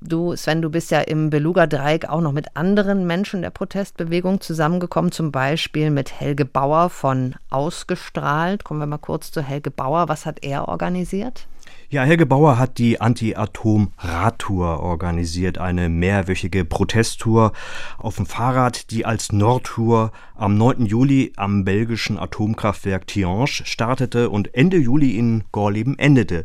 Du, 0.00 0.34
Sven, 0.34 0.60
du 0.60 0.68
bist 0.68 0.90
ja 0.90 1.00
im 1.00 1.30
Beluga-Dreieck 1.30 2.08
auch 2.08 2.20
noch 2.20 2.32
mit 2.32 2.56
anderen 2.56 3.06
Menschen 3.06 3.40
der 3.40 3.50
Protestbewegung 3.50 4.40
zusammengekommen, 4.40 5.12
zum 5.12 5.30
Beispiel 5.30 5.90
mit 5.90 6.18
Helge 6.20 6.44
Bauer 6.44 6.90
von 6.90 7.36
Ausgestrahlt. 7.50 8.64
Kommen 8.64 8.80
wir 8.80 8.86
mal 8.86 8.98
kurz 8.98 9.30
zu 9.30 9.42
Helge 9.42 9.70
Bauer. 9.70 10.08
Was 10.08 10.26
hat 10.26 10.42
er 10.42 10.66
organisiert? 10.66 11.46
Ja, 11.88 12.02
Helge 12.02 12.26
Bauer 12.26 12.58
hat 12.58 12.78
die 12.78 13.00
Anti-Atom-Radtour 13.00 14.80
organisiert, 14.80 15.58
eine 15.58 15.88
mehrwöchige 15.88 16.64
Protesttour 16.64 17.52
auf 17.96 18.16
dem 18.16 18.26
Fahrrad, 18.26 18.90
die 18.90 19.06
als 19.06 19.30
Nordtour 19.30 20.10
am 20.34 20.58
9. 20.58 20.86
Juli 20.86 21.32
am 21.36 21.64
belgischen 21.64 22.18
Atomkraftwerk 22.18 23.06
Tihange 23.06 23.46
startete 23.46 24.30
und 24.30 24.52
Ende 24.52 24.78
Juli 24.78 25.16
in 25.16 25.44
Gorleben 25.52 25.96
endete, 25.96 26.44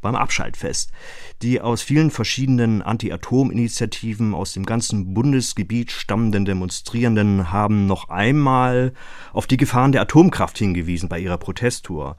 beim 0.00 0.14
Abschaltfest. 0.14 0.90
Die 1.42 1.60
aus 1.60 1.82
vielen 1.82 2.10
verschiedenen 2.10 2.80
Anti-Atom-Initiativen 2.80 4.32
aus 4.32 4.54
dem 4.54 4.64
ganzen 4.64 5.12
Bundesgebiet 5.12 5.92
stammenden 5.92 6.46
Demonstrierenden 6.46 7.52
haben 7.52 7.86
noch 7.86 8.08
einmal 8.08 8.94
auf 9.34 9.46
die 9.46 9.58
Gefahren 9.58 9.92
der 9.92 10.00
Atomkraft 10.00 10.56
hingewiesen 10.56 11.10
bei 11.10 11.18
ihrer 11.18 11.36
Protesttour. 11.36 12.16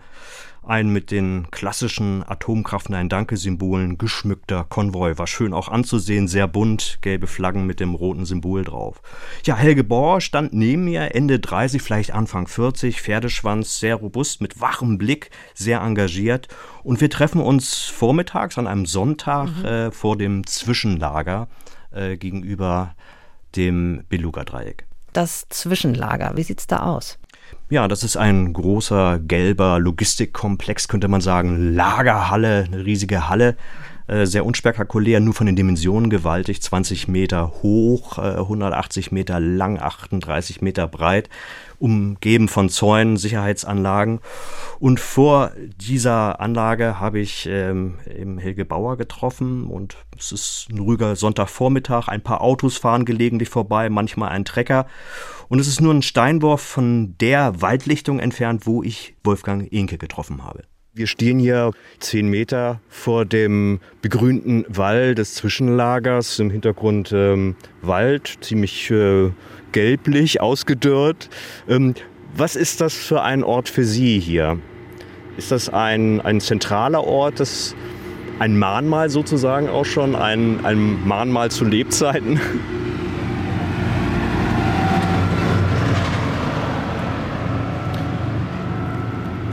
Ein 0.63 0.89
mit 0.89 1.09
den 1.09 1.47
klassischen 1.51 2.23
Atomkraft 2.27 2.89
Nein 2.89 3.09
Danke 3.09 3.37
Symbolen 3.37 3.97
geschmückter 3.97 4.65
Konvoi 4.67 5.17
war 5.17 5.25
schön 5.25 5.53
auch 5.53 5.69
anzusehen, 5.69 6.27
sehr 6.27 6.47
bunt, 6.47 6.99
gelbe 7.01 7.27
Flaggen 7.27 7.65
mit 7.65 7.79
dem 7.79 7.95
roten 7.95 8.25
Symbol 8.25 8.63
drauf. 8.63 9.01
Ja, 9.45 9.55
Helge 9.55 9.83
Bohr 9.83 10.21
stand 10.21 10.53
neben 10.53 10.85
mir, 10.85 11.15
Ende 11.15 11.39
30, 11.39 11.81
vielleicht 11.81 12.11
Anfang 12.11 12.47
40, 12.47 13.01
Pferdeschwanz, 13.01 13.79
sehr 13.79 13.95
robust, 13.95 14.41
mit 14.41 14.59
wachem 14.61 14.97
Blick, 14.97 15.31
sehr 15.53 15.81
engagiert. 15.81 16.49
Und 16.83 17.01
wir 17.01 17.09
treffen 17.09 17.41
uns 17.41 17.85
vormittags 17.85 18.57
an 18.57 18.67
einem 18.67 18.85
Sonntag 18.85 19.49
mhm. 19.57 19.65
äh, 19.65 19.91
vor 19.91 20.17
dem 20.17 20.45
Zwischenlager 20.45 21.47
äh, 21.91 22.17
gegenüber 22.17 22.95
dem 23.55 24.03
Beluga-Dreieck. 24.09 24.85
Das 25.13 25.47
Zwischenlager, 25.49 26.33
wie 26.35 26.43
sieht's 26.43 26.67
da 26.67 26.83
aus? 26.83 27.17
Ja, 27.69 27.87
das 27.87 28.03
ist 28.03 28.17
ein 28.17 28.53
großer 28.53 29.19
gelber 29.19 29.79
Logistikkomplex, 29.79 30.87
könnte 30.87 31.07
man 31.07 31.21
sagen. 31.21 31.73
Lagerhalle, 31.73 32.65
eine 32.65 32.85
riesige 32.85 33.29
Halle. 33.29 33.55
Äh, 34.07 34.25
sehr 34.25 34.45
unspektakulär, 34.45 35.19
nur 35.19 35.35
von 35.35 35.45
den 35.45 35.55
Dimensionen 35.55 36.09
gewaltig. 36.09 36.63
20 36.63 37.07
Meter 37.07 37.61
hoch, 37.61 38.17
180 38.17 39.11
äh, 39.11 39.13
Meter 39.13 39.39
lang, 39.39 39.79
38 39.79 40.61
Meter 40.61 40.87
breit 40.87 41.29
umgeben 41.79 42.47
von 42.47 42.69
Zäunen, 42.69 43.17
Sicherheitsanlagen. 43.17 44.19
Und 44.79 44.99
vor 44.99 45.51
dieser 45.77 46.39
Anlage 46.39 46.99
habe 46.99 47.19
ich 47.19 47.47
ähm, 47.49 47.95
eben 48.05 48.37
Helge 48.37 48.65
Bauer 48.65 48.97
getroffen 48.97 49.65
und 49.65 49.97
es 50.17 50.31
ist 50.31 50.67
ein 50.71 50.79
ruhiger 50.79 51.15
Sonntagvormittag. 51.15 52.07
Ein 52.07 52.21
paar 52.21 52.41
Autos 52.41 52.77
fahren 52.77 53.05
gelegentlich 53.05 53.49
vorbei, 53.49 53.89
manchmal 53.89 54.29
ein 54.29 54.45
Trecker. 54.45 54.85
Und 55.47 55.59
es 55.59 55.67
ist 55.67 55.81
nur 55.81 55.93
ein 55.93 56.01
Steinwurf 56.01 56.61
von 56.61 57.17
der 57.19 57.61
Waldlichtung 57.61 58.19
entfernt, 58.19 58.67
wo 58.67 58.83
ich 58.83 59.15
Wolfgang 59.23 59.71
Inke 59.71 59.97
getroffen 59.97 60.43
habe. 60.43 60.63
Wir 60.99 61.07
stehen 61.07 61.39
hier 61.39 61.71
zehn 61.99 62.27
Meter 62.27 62.81
vor 62.89 63.23
dem 63.23 63.79
begrünten 64.01 64.65
Wall 64.67 65.15
des 65.15 65.33
Zwischenlagers. 65.35 66.39
Im 66.39 66.49
Hintergrund 66.49 67.13
ähm, 67.13 67.55
Wald, 67.81 68.39
ziemlich 68.41 68.91
äh, 68.91 69.29
gelblich, 69.71 70.41
ausgedörrt. 70.41 71.29
Ähm, 71.69 71.93
was 72.35 72.57
ist 72.57 72.81
das 72.81 72.95
für 72.95 73.21
ein 73.21 73.45
Ort 73.45 73.69
für 73.69 73.85
Sie 73.85 74.19
hier? 74.19 74.59
Ist 75.37 75.51
das 75.51 75.69
ein, 75.69 76.19
ein 76.19 76.41
zentraler 76.41 77.05
Ort, 77.05 77.39
das, 77.39 77.77
ein 78.39 78.59
Mahnmal 78.59 79.09
sozusagen 79.09 79.69
auch 79.69 79.85
schon, 79.85 80.17
ein, 80.17 80.65
ein 80.65 81.07
Mahnmal 81.07 81.49
zu 81.49 81.63
Lebzeiten? 81.63 82.41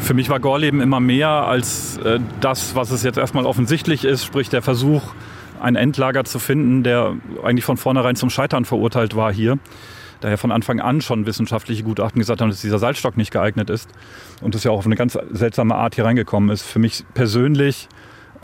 Für 0.06 0.14
mich 0.14 0.28
war 0.28 0.38
Gorleben 0.38 0.80
immer 0.80 1.00
mehr 1.00 1.28
als 1.28 1.96
äh, 1.96 2.20
das, 2.40 2.76
was 2.76 2.92
es 2.92 3.02
jetzt 3.02 3.18
erstmal 3.18 3.44
offensichtlich 3.44 4.04
ist, 4.04 4.24
sprich 4.24 4.48
der 4.48 4.62
Versuch, 4.62 5.02
ein 5.60 5.74
Endlager 5.74 6.22
zu 6.22 6.38
finden, 6.38 6.84
der 6.84 7.16
eigentlich 7.42 7.64
von 7.64 7.76
vornherein 7.76 8.14
zum 8.14 8.30
Scheitern 8.30 8.64
verurteilt 8.64 9.16
war 9.16 9.32
hier 9.32 9.58
daher 10.20 10.38
von 10.38 10.52
Anfang 10.52 10.80
an 10.80 11.00
schon 11.00 11.26
wissenschaftliche 11.26 11.82
Gutachten 11.82 12.20
gesagt 12.20 12.40
haben, 12.40 12.48
dass 12.48 12.60
dieser 12.60 12.78
Salzstock 12.78 13.16
nicht 13.16 13.32
geeignet 13.32 13.68
ist 13.68 13.90
und 14.40 14.54
das 14.54 14.62
ja 14.62 14.70
auch 14.70 14.78
auf 14.78 14.86
eine 14.86 14.94
ganz 14.94 15.18
seltsame 15.32 15.74
Art 15.74 15.96
hier 15.96 16.04
reingekommen 16.04 16.50
ist. 16.50 16.62
Für 16.62 16.78
mich 16.78 17.04
persönlich 17.12 17.88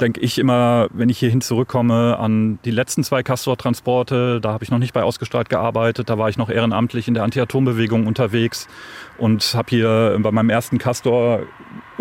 denke 0.03 0.21
ich 0.21 0.39
immer, 0.39 0.89
wenn 0.93 1.09
ich 1.09 1.19
hierhin 1.19 1.41
zurückkomme, 1.41 2.19
an 2.19 2.59
die 2.65 2.71
letzten 2.71 3.05
zwei 3.05 3.23
Castor-Transporte. 3.23 4.41
Da 4.41 4.53
habe 4.53 4.65
ich 4.65 4.71
noch 4.71 4.79
nicht 4.79 4.93
bei 4.93 5.03
Ausgestrahlt 5.03 5.49
gearbeitet. 5.49 6.11
Da 6.11 6.19
war 6.19 6.29
ich 6.29 6.37
noch 6.37 6.51
ehrenamtlich 6.51 7.09
in 7.09 7.15
der 7.15 7.23
Anti-Atom-Bewegung 7.23 8.07
unterwegs 8.07 8.69
und 9.17 9.55
habe 9.55 9.71
hier 9.71 10.19
bei 10.21 10.31
meinem 10.31 10.51
ersten 10.51 10.79
Castor 10.79 11.41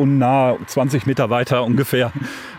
unnah 0.02 0.58
20 0.66 1.06
Meter 1.06 1.30
weiter 1.30 1.64
ungefähr 1.64 2.12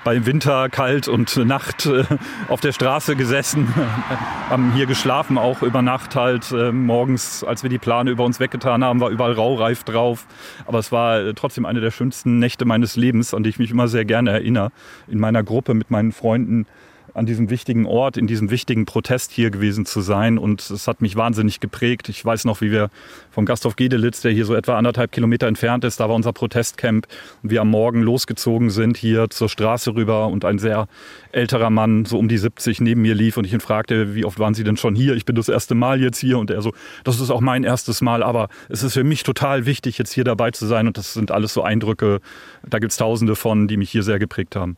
bei 0.04 0.26
Winter 0.26 0.68
kalt 0.68 1.08
und 1.08 1.36
Nacht 1.36 1.86
äh, 1.86 2.04
auf 2.48 2.60
der 2.60 2.70
Straße 2.72 3.16
gesessen, 3.16 3.72
haben 4.48 4.72
hier 4.72 4.86
geschlafen, 4.86 5.38
auch 5.38 5.62
über 5.62 5.82
Nacht 5.82 6.14
halt. 6.14 6.52
Äh, 6.52 6.70
morgens, 6.70 7.42
als 7.42 7.64
wir 7.64 7.70
die 7.70 7.78
Plane 7.78 8.10
über 8.10 8.24
uns 8.24 8.38
weggetan 8.38 8.84
haben, 8.84 9.00
war 9.00 9.10
überall 9.10 9.32
Raureif 9.32 9.82
drauf. 9.82 10.26
Aber 10.66 10.78
es 10.78 10.92
war 10.92 11.20
äh, 11.20 11.34
trotzdem 11.34 11.66
eine 11.66 11.80
der 11.80 11.90
schönsten 11.90 12.38
Nächte 12.38 12.64
meines 12.64 12.94
Lebens, 12.94 13.34
an 13.34 13.42
die 13.42 13.50
ich 13.50 13.58
mich 13.58 13.72
immer 13.72 13.88
sehr 13.88 14.04
gerne 14.04 14.30
erinnere. 14.30 14.70
In 15.08 15.18
meiner 15.18 15.42
Gruppe 15.42 15.74
mit 15.74 15.90
meinen 15.90 16.12
Freunden 16.12 16.66
an 17.14 17.26
diesem 17.26 17.50
wichtigen 17.50 17.86
Ort, 17.86 18.16
in 18.16 18.26
diesem 18.26 18.50
wichtigen 18.50 18.86
Protest 18.86 19.32
hier 19.32 19.50
gewesen 19.50 19.86
zu 19.86 20.00
sein. 20.00 20.38
Und 20.38 20.68
es 20.70 20.88
hat 20.88 21.02
mich 21.02 21.16
wahnsinnig 21.16 21.60
geprägt. 21.60 22.08
Ich 22.08 22.24
weiß 22.24 22.44
noch, 22.44 22.60
wie 22.60 22.70
wir 22.70 22.90
vom 23.30 23.46
Gasthof 23.46 23.76
Gedelitz, 23.76 24.20
der 24.20 24.32
hier 24.32 24.44
so 24.44 24.54
etwa 24.54 24.76
anderthalb 24.76 25.12
Kilometer 25.12 25.46
entfernt 25.46 25.84
ist, 25.84 26.00
da 26.00 26.08
war 26.08 26.14
unser 26.14 26.32
Protestcamp, 26.32 27.06
und 27.42 27.50
wir 27.50 27.60
am 27.60 27.70
Morgen 27.70 28.02
losgezogen 28.02 28.70
sind 28.70 28.96
hier 28.96 29.30
zur 29.30 29.48
Straße 29.48 29.94
rüber 29.94 30.28
und 30.28 30.44
ein 30.44 30.58
sehr 30.58 30.88
älterer 31.32 31.70
Mann, 31.70 32.04
so 32.04 32.18
um 32.18 32.28
die 32.28 32.38
70, 32.38 32.80
neben 32.80 33.02
mir 33.02 33.14
lief 33.14 33.36
und 33.36 33.46
ich 33.46 33.52
ihn 33.52 33.60
fragte, 33.60 34.14
wie 34.14 34.24
oft 34.24 34.38
waren 34.38 34.54
Sie 34.54 34.64
denn 34.64 34.76
schon 34.76 34.94
hier? 34.94 35.14
Ich 35.14 35.24
bin 35.24 35.36
das 35.36 35.48
erste 35.48 35.74
Mal 35.74 36.00
jetzt 36.00 36.18
hier. 36.18 36.38
Und 36.38 36.50
er 36.50 36.62
so, 36.62 36.72
das 37.04 37.20
ist 37.20 37.30
auch 37.30 37.40
mein 37.40 37.64
erstes 37.64 38.00
Mal, 38.00 38.22
aber 38.22 38.48
es 38.68 38.82
ist 38.82 38.94
für 38.94 39.04
mich 39.04 39.22
total 39.22 39.66
wichtig, 39.66 39.98
jetzt 39.98 40.12
hier 40.12 40.24
dabei 40.24 40.50
zu 40.50 40.66
sein. 40.66 40.86
Und 40.86 40.98
das 40.98 41.14
sind 41.14 41.30
alles 41.30 41.54
so 41.54 41.62
Eindrücke, 41.62 42.20
da 42.68 42.78
gibt 42.78 42.92
es 42.92 42.98
tausende 42.98 43.36
von, 43.36 43.68
die 43.68 43.76
mich 43.76 43.90
hier 43.90 44.02
sehr 44.02 44.18
geprägt 44.18 44.56
haben. 44.56 44.76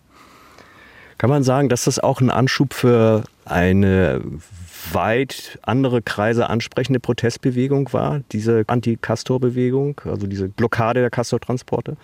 Kann 1.18 1.30
man 1.30 1.42
sagen, 1.42 1.68
dass 1.68 1.84
das 1.84 1.98
auch 1.98 2.20
ein 2.20 2.30
Anschub 2.30 2.74
für 2.74 3.24
eine 3.44 4.20
weit 4.92 5.58
andere 5.62 6.02
Kreise 6.02 6.48
ansprechende 6.50 7.00
Protestbewegung 7.00 7.92
war, 7.92 8.20
diese 8.32 8.64
Anti-Castor-Bewegung, 8.66 10.00
also 10.04 10.26
diese 10.26 10.48
Blockade 10.48 11.00
der 11.00 11.10
Castor-Transporte? 11.10 11.96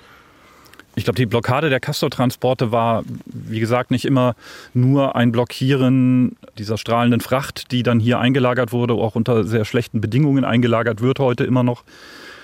Ich 0.97 1.05
glaube, 1.05 1.17
die 1.17 1.27
Blockade 1.27 1.71
der 1.71 1.79
Castor-Transporte 1.79 2.73
war, 2.73 3.05
wie 3.27 3.61
gesagt, 3.61 3.91
nicht 3.91 4.05
immer 4.05 4.35
nur 4.75 5.15
ein 5.15 5.31
Blockieren 5.31 6.37
dieser 6.59 6.79
strahlenden 6.79 7.21
Fracht, 7.21 7.71
die 7.71 7.83
dann 7.83 8.01
hier 8.01 8.19
eingelagert 8.19 8.73
wurde, 8.73 8.95
auch 8.95 9.15
unter 9.15 9.45
sehr 9.45 9.65
schlechten 9.65 10.01
Bedingungen 10.01 10.45
eingelagert 10.45 11.01
wird 11.01 11.21
heute 11.21 11.45
immer 11.45 11.63
noch, 11.63 11.85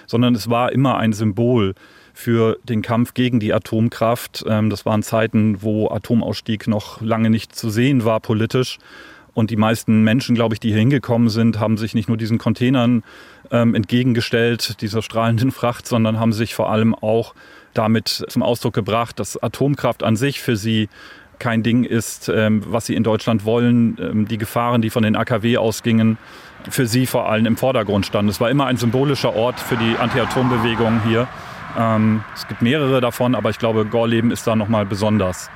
sondern 0.07 0.35
es 0.35 0.49
war 0.49 0.73
immer 0.73 0.97
ein 0.97 1.13
Symbol 1.13 1.75
für 2.17 2.59
den 2.65 2.81
Kampf 2.81 3.13
gegen 3.13 3.41
die 3.41 3.53
Atomkraft. 3.53 4.43
Ähm, 4.49 4.71
das 4.71 4.87
waren 4.87 5.03
Zeiten, 5.03 5.61
wo 5.61 5.91
Atomausstieg 5.91 6.67
noch 6.67 7.03
lange 7.03 7.29
nicht 7.29 7.55
zu 7.55 7.69
sehen 7.69 8.07
war 8.07 8.21
politisch. 8.21 8.79
Und 9.35 9.51
die 9.51 9.57
meisten 9.57 10.03
Menschen, 10.03 10.35
glaube 10.35 10.55
ich, 10.55 10.61
die 10.61 10.69
hier 10.71 10.79
hingekommen 10.79 11.29
sind, 11.29 11.61
haben 11.61 11.77
sich 11.77 11.95
nicht 11.95 12.09
nur 12.09 12.17
diesen 12.17 12.39
Containern 12.39 13.05
ähm, 13.51 13.75
entgegengestellt, 13.75 14.81
dieser 14.81 15.03
strahlenden 15.03 15.51
Fracht, 15.51 15.87
sondern 15.87 16.19
haben 16.19 16.33
sich 16.33 16.55
vor 16.55 16.71
allem 16.71 16.95
auch 16.95 17.35
damit 17.75 18.25
zum 18.29 18.43
Ausdruck 18.43 18.73
gebracht, 18.73 19.21
dass 19.21 19.41
Atomkraft 19.43 20.03
an 20.03 20.17
sich 20.17 20.41
für 20.41 20.57
sie 20.57 20.89
kein 21.39 21.63
Ding 21.63 21.85
ist, 21.85 22.31
ähm, 22.35 22.63
was 22.67 22.87
sie 22.87 22.95
in 22.95 23.05
Deutschland 23.05 23.45
wollen. 23.45 24.27
die 24.27 24.39
Gefahren, 24.39 24.81
die 24.81 24.89
von 24.89 25.03
den 25.03 25.17
AKW 25.17 25.59
ausgingen, 25.59 26.17
für 26.71 26.87
sie 26.87 27.05
vor 27.05 27.29
allem 27.29 27.45
im 27.45 27.59
Vordergrund 27.59 28.07
standen. 28.07 28.31
Es 28.31 28.41
war 28.41 28.51
immer 28.51 28.65
ein 28.65 28.79
symbolischer 28.79 29.37
Ort 29.37 29.61
für 29.61 29.77
die 29.77 29.97
Anti-Atom-Bewegung 29.99 31.03
hier. 31.07 31.29
Ähm, 31.77 32.25
es 32.35 32.47
gibt 32.49 32.63
mehrere 32.63 33.01
davon, 33.01 33.35
aber 33.35 33.51
ich 33.51 33.59
glaube, 33.59 33.85
Gorleben 33.85 34.31
ist 34.31 34.47
da 34.47 34.57
nochmal 34.57 34.87
besonders. 34.87 35.51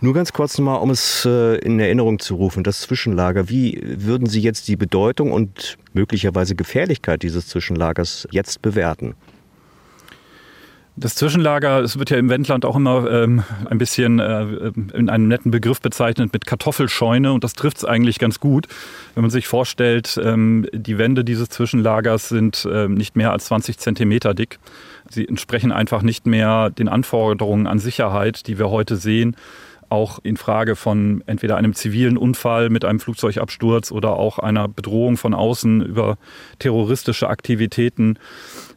Nur 0.00 0.14
ganz 0.14 0.32
kurz 0.32 0.56
nochmal, 0.58 0.80
um 0.80 0.90
es 0.90 1.24
äh, 1.24 1.56
in 1.56 1.80
Erinnerung 1.80 2.20
zu 2.20 2.36
rufen, 2.36 2.62
das 2.62 2.82
Zwischenlager. 2.82 3.48
Wie 3.48 3.82
würden 3.84 4.28
Sie 4.28 4.40
jetzt 4.40 4.68
die 4.68 4.76
Bedeutung 4.76 5.32
und 5.32 5.76
möglicherweise 5.92 6.54
Gefährlichkeit 6.54 7.22
dieses 7.22 7.48
Zwischenlagers 7.48 8.28
jetzt 8.30 8.62
bewerten? 8.62 9.14
Das 11.00 11.14
Zwischenlager, 11.14 11.80
es 11.80 11.96
wird 11.96 12.10
ja 12.10 12.16
im 12.16 12.28
Wendland 12.28 12.64
auch 12.64 12.74
immer 12.74 13.08
ähm, 13.08 13.44
ein 13.70 13.78
bisschen 13.78 14.18
äh, 14.18 14.72
in 14.94 15.08
einem 15.08 15.28
netten 15.28 15.52
Begriff 15.52 15.80
bezeichnet 15.80 16.32
mit 16.32 16.44
Kartoffelscheune 16.44 17.32
und 17.32 17.44
das 17.44 17.52
trifft 17.52 17.76
es 17.76 17.84
eigentlich 17.84 18.18
ganz 18.18 18.40
gut. 18.40 18.66
Wenn 19.14 19.22
man 19.22 19.30
sich 19.30 19.46
vorstellt, 19.46 20.20
ähm, 20.20 20.66
die 20.72 20.98
Wände 20.98 21.22
dieses 21.22 21.50
Zwischenlagers 21.50 22.28
sind 22.28 22.68
ähm, 22.68 22.94
nicht 22.94 23.14
mehr 23.14 23.30
als 23.30 23.44
20 23.44 23.78
Zentimeter 23.78 24.34
dick. 24.34 24.58
Sie 25.08 25.28
entsprechen 25.28 25.70
einfach 25.70 26.02
nicht 26.02 26.26
mehr 26.26 26.70
den 26.70 26.88
Anforderungen 26.88 27.68
an 27.68 27.78
Sicherheit, 27.78 28.48
die 28.48 28.58
wir 28.58 28.68
heute 28.68 28.96
sehen 28.96 29.36
auch 29.90 30.18
in 30.22 30.36
Frage 30.36 30.76
von 30.76 31.22
entweder 31.26 31.56
einem 31.56 31.74
zivilen 31.74 32.18
Unfall 32.18 32.68
mit 32.68 32.84
einem 32.84 33.00
Flugzeugabsturz 33.00 33.90
oder 33.90 34.14
auch 34.14 34.38
einer 34.38 34.68
Bedrohung 34.68 35.16
von 35.16 35.32
außen 35.32 35.80
über 35.80 36.18
terroristische 36.58 37.28
Aktivitäten. 37.28 38.18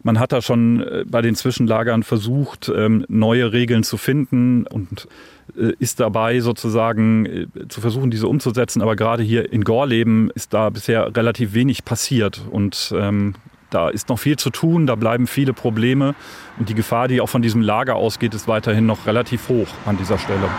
Man 0.04 0.20
hat 0.20 0.32
da 0.32 0.42
schon 0.42 0.82
äh, 0.82 1.06
bei 1.08 1.22
den 1.22 1.36
Zwischenlagern 1.36 2.04
versucht, 2.04 2.72
ähm, 2.74 3.06
neue 3.08 3.54
Regeln 3.54 3.84
zu 3.84 3.98
finden 3.98 4.66
und 4.68 5.08
äh, 5.56 5.74
ist 5.80 6.00
dabei 6.00 6.40
sozusagen 6.40 7.26
äh, 7.26 7.48
zu 7.68 7.82
versuchen, 7.82 8.12
diese 8.12 8.28
umzusetzen. 8.28 8.82
Aber 8.82 8.96
gerade 8.96 9.24
hier 9.24 9.52
in 9.52 9.64
Gorleben 9.64 10.32
ist 10.34 10.54
da 10.54 10.70
bisher 10.70 11.16
relativ 11.16 11.54
wenig 11.54 11.86
passiert 11.86 12.42
und 12.50 12.94
ähm, 12.96 13.36
da 13.70 13.90
ist 13.90 14.10
noch 14.10 14.20
viel 14.20 14.38
zu 14.38 14.50
tun, 14.50 14.86
da 14.86 14.96
bleiben 14.96 15.28
viele 15.28 15.54
Probleme 15.54 16.14
und 16.60 16.68
die 16.68 16.76
Gefahr, 16.76 17.08
die 17.08 17.22
auch 17.22 17.30
von 17.30 17.42
diesem 17.42 17.62
Lager 17.62 17.96
ausgeht, 17.96 18.34
ist 18.34 18.48
weiterhin 18.48 18.86
noch 18.86 19.06
relativ 19.06 19.48
hoch 19.48 19.68
an 19.86 19.98
dieser 19.98 20.18
Stelle. 20.18 20.50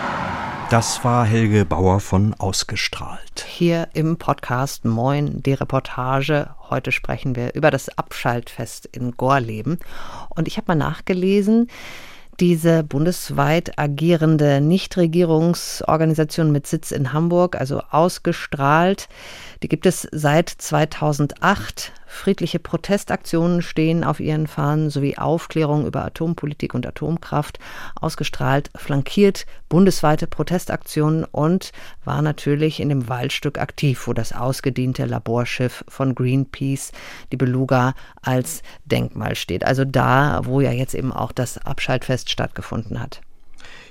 Das 0.69 1.03
war 1.03 1.25
Helge 1.25 1.65
Bauer 1.65 1.99
von 1.99 2.33
Ausgestrahlt. 2.35 3.45
Hier 3.47 3.89
im 3.93 4.17
Podcast 4.17 4.85
Moin, 4.85 5.43
die 5.43 5.53
Reportage. 5.53 6.49
Heute 6.69 6.91
sprechen 6.91 7.35
wir 7.35 7.53
über 7.53 7.69
das 7.69 7.95
Abschaltfest 7.97 8.87
in 8.87 9.11
Gorleben. 9.11 9.77
Und 10.29 10.47
ich 10.47 10.57
habe 10.57 10.65
mal 10.69 10.75
nachgelesen, 10.75 11.67
diese 12.39 12.83
bundesweit 12.83 13.77
agierende 13.77 14.59
Nichtregierungsorganisation 14.61 16.51
mit 16.51 16.65
Sitz 16.65 16.91
in 16.91 17.13
Hamburg, 17.13 17.55
also 17.55 17.81
ausgestrahlt, 17.91 19.07
die 19.61 19.69
gibt 19.69 19.85
es 19.85 20.07
seit 20.11 20.49
2008. 20.49 21.91
Friedliche 22.13 22.59
Protestaktionen 22.59 23.61
stehen 23.61 24.03
auf 24.03 24.19
ihren 24.19 24.47
Fahnen 24.47 24.89
sowie 24.89 25.17
Aufklärung 25.17 25.85
über 25.85 26.05
Atompolitik 26.05 26.73
und 26.73 26.85
Atomkraft 26.85 27.59
ausgestrahlt, 27.99 28.69
flankiert 28.75 29.45
bundesweite 29.67 30.27
Protestaktionen 30.27 31.25
und 31.25 31.71
war 32.05 32.21
natürlich 32.21 32.79
in 32.79 32.89
dem 32.89 33.09
Waldstück 33.09 33.57
aktiv, 33.57 34.07
wo 34.07 34.13
das 34.13 34.31
ausgediente 34.31 35.05
Laborschiff 35.05 35.83
von 35.89 36.13
Greenpeace, 36.15 36.91
die 37.31 37.37
Beluga, 37.37 37.95
als 38.21 38.61
Denkmal 38.85 39.35
steht. 39.35 39.65
Also 39.65 39.83
da, 39.83 40.41
wo 40.45 40.61
ja 40.61 40.71
jetzt 40.71 40.93
eben 40.93 41.11
auch 41.11 41.31
das 41.31 41.57
Abschaltfest 41.57 42.29
stattgefunden 42.29 43.01
hat. 43.01 43.21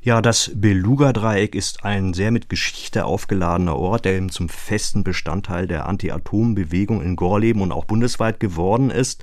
Ja, 0.04 0.20
das 0.20 0.50
Beluga-Dreieck 0.52 1.54
ist 1.54 1.84
ein 1.84 2.12
sehr 2.12 2.32
mit 2.32 2.48
Geschichte 2.48 3.04
aufgeladener 3.04 3.76
Ort, 3.76 4.04
der 4.04 4.16
eben 4.16 4.30
zum 4.30 4.48
festen 4.48 5.04
Bestandteil 5.04 5.68
der 5.68 5.86
Anti-Atom-Bewegung 5.86 7.00
in 7.00 7.14
Gorleben 7.14 7.62
und 7.62 7.70
auch 7.70 7.84
bundesweit 7.84 8.40
geworden 8.40 8.90
ist. 8.90 9.22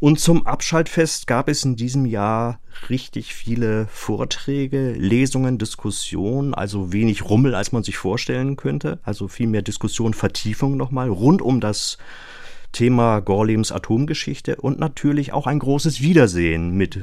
Und 0.00 0.18
zum 0.18 0.44
Abschaltfest 0.44 1.28
gab 1.28 1.48
es 1.48 1.64
in 1.64 1.76
diesem 1.76 2.04
Jahr 2.04 2.58
richtig 2.90 3.32
viele 3.32 3.86
Vorträge, 3.92 4.90
Lesungen, 4.94 5.58
Diskussionen, 5.58 6.52
also 6.52 6.92
wenig 6.92 7.30
Rummel, 7.30 7.54
als 7.54 7.70
man 7.70 7.84
sich 7.84 7.96
vorstellen 7.96 8.56
könnte. 8.56 8.98
Also 9.04 9.28
viel 9.28 9.46
mehr 9.46 9.62
Diskussion, 9.62 10.14
Vertiefung 10.14 10.76
nochmal 10.76 11.10
rund 11.10 11.40
um 11.42 11.60
das 11.60 11.96
Thema 12.72 13.20
Gorlems 13.20 13.70
Atomgeschichte 13.70 14.56
und 14.56 14.78
natürlich 14.78 15.32
auch 15.32 15.46
ein 15.46 15.58
großes 15.58 16.00
Wiedersehen 16.00 16.76
mit 16.76 16.98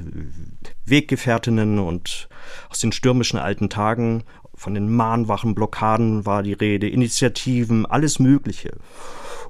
Weggefährtinnen 0.85 1.79
und 1.79 2.27
aus 2.69 2.79
den 2.79 2.91
stürmischen 2.91 3.39
alten 3.39 3.69
Tagen. 3.69 4.23
Von 4.55 4.73
den 4.73 4.91
Mahnwachen, 4.91 5.55
Blockaden 5.55 6.25
war 6.25 6.43
die 6.43 6.53
Rede, 6.53 6.89
Initiativen, 6.89 7.85
alles 7.85 8.19
Mögliche. 8.19 8.75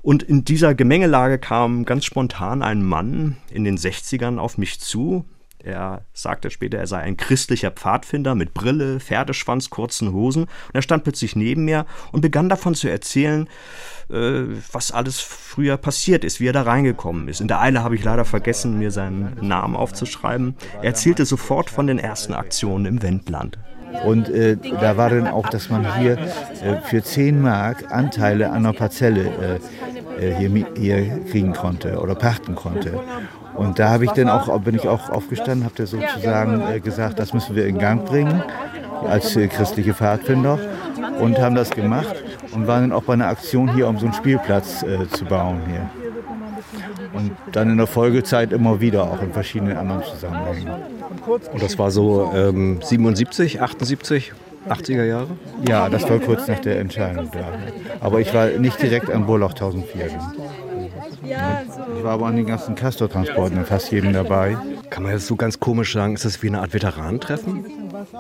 Und 0.02 0.22
in 0.22 0.46
dieser 0.46 0.76
Gemengelage 0.76 1.40
kam 1.40 1.84
ganz 1.84 2.06
spontan 2.06 2.62
ein 2.62 2.84
Mann 2.84 3.38
in 3.50 3.64
den 3.64 3.78
60ern 3.78 4.38
auf 4.38 4.58
mich 4.58 4.80
zu, 4.80 5.26
er 5.64 6.06
sagte 6.14 6.50
später, 6.50 6.78
er 6.78 6.88
sei 6.88 7.00
ein 7.00 7.18
christlicher 7.18 7.72
Pfadfinder 7.72 8.36
mit 8.36 8.54
Brille, 8.54 9.00
Pferdeschwanz, 9.00 9.70
kurzen 9.70 10.14
Hosen. 10.14 10.44
Und 10.44 10.76
er 10.76 10.82
stand 10.82 11.04
plötzlich 11.04 11.36
neben 11.36 11.66
mir 11.66 11.86
und 12.12 12.22
begann 12.22 12.50
davon 12.50 12.76
zu 12.76 12.90
erzählen, 12.90 13.48
äh, 14.10 14.44
was 14.72 14.92
alles 14.92 15.20
früher 15.20 15.78
passiert 15.78 16.24
ist, 16.24 16.40
wie 16.40 16.48
er 16.48 16.54
da 16.54 16.64
reingekommen 16.64 17.28
ist. 17.28 17.42
In 17.42 17.48
der 17.48 17.62
Eile 17.62 17.84
habe 17.84 17.96
ich 17.96 18.04
leider 18.04 18.26
vergessen, 18.26 18.80
mir 18.80 18.92
seinen 18.92 19.38
Namen 19.42 19.76
aufzuschreiben. 19.76 20.56
Er 20.78 20.86
erzählte 20.86 21.26
sofort 21.26 21.70
von 21.70 21.88
den 21.88 22.00
ersten 22.00 22.34
Aktionen 22.34 22.86
im 22.86 23.02
Wendland. 23.02 23.58
Und 24.06 24.30
äh, 24.30 24.56
da 24.56 24.98
war 24.98 25.10
dann 25.10 25.28
auch, 25.28 25.50
dass 25.50 25.70
man 25.70 26.00
hier 26.00 26.18
äh, 26.18 26.82
für 26.84 27.04
10 27.04 27.42
Mark 27.42 27.92
Anteile 27.92 28.50
an 28.50 28.58
einer 28.58 28.74
Parzelle 28.74 29.60
äh, 30.20 30.26
äh 30.26 30.36
hier, 30.36 30.68
hier 30.78 31.20
kriegen 31.26 31.54
konnte 31.54 32.00
oder 32.00 32.16
pachten 32.16 32.56
konnte. 32.56 33.00
Und 33.60 33.78
da 33.78 33.90
habe 33.90 34.06
ich 34.06 34.12
dann 34.12 34.30
auch, 34.30 34.58
bin 34.62 34.76
ich 34.76 34.88
auch 34.88 35.10
aufgestanden, 35.10 35.66
habe 35.66 35.76
da 35.76 35.86
sozusagen 35.86 36.62
äh, 36.62 36.80
gesagt, 36.80 37.20
das 37.20 37.34
müssen 37.34 37.58
wir 37.58 37.68
in 37.68 37.78
Gang 37.78 38.06
bringen 38.06 38.42
als 39.06 39.36
äh, 39.36 39.48
christliche 39.50 39.94
Pfadfinder 39.94 40.58
und 41.20 41.38
haben 41.40 41.56
das 41.56 41.70
gemacht 41.70 42.16
und 42.54 42.68
waren 42.68 42.84
dann 42.84 42.92
auch 42.94 43.04
bei 43.04 43.14
einer 43.14 43.28
Aktion 43.28 43.74
hier, 43.74 43.90
um 43.90 43.98
so 43.98 44.06
einen 44.06 44.14
Spielplatz 44.14 44.84
äh, 44.84 45.10
zu 45.10 45.26
bauen 45.26 45.60
hier. 45.68 45.90
Und 47.12 47.32
dann 47.52 47.70
in 47.70 47.78
der 47.78 47.88
Folgezeit 47.88 48.54
immer 48.54 48.80
wieder, 48.80 49.04
auch 49.04 49.22
in 49.22 49.34
verschiedenen 49.34 49.76
anderen 49.76 50.04
Zusammenhängen. 50.04 50.72
Und 51.52 51.62
das 51.62 51.78
war 51.78 51.92
so 51.92 52.32
ähm, 52.34 52.80
77, 52.82 53.62
78? 53.62 54.32
80er 54.70 55.04
Jahre? 55.04 55.28
Ja, 55.68 55.90
das 55.90 56.10
war 56.10 56.20
kurz 56.20 56.48
nach 56.48 56.60
der 56.60 56.80
Entscheidung 56.80 57.30
da. 57.32 57.52
Aber 58.00 58.20
ich 58.20 58.34
war 58.34 58.48
nicht 58.48 58.82
direkt 58.82 59.10
am 59.10 59.26
Burlach 59.26 59.52
1004. 59.52 60.12
Ich 61.30 62.04
war 62.04 62.14
aber 62.14 62.28
an 62.28 62.36
den 62.36 62.46
ganzen 62.46 62.76
Castor-Transporten 62.76 63.66
fast 63.66 63.92
jedem 63.92 64.14
dabei. 64.14 64.58
Kann 64.90 65.04
man 65.04 65.12
das 65.12 65.28
so 65.28 65.36
ganz 65.36 65.60
komisch 65.60 65.94
sagen, 65.94 66.16
ist 66.16 66.26
das 66.26 66.42
wie 66.42 66.48
eine 66.48 66.62
Art 66.62 66.74
Veteranentreffen? 66.74 67.66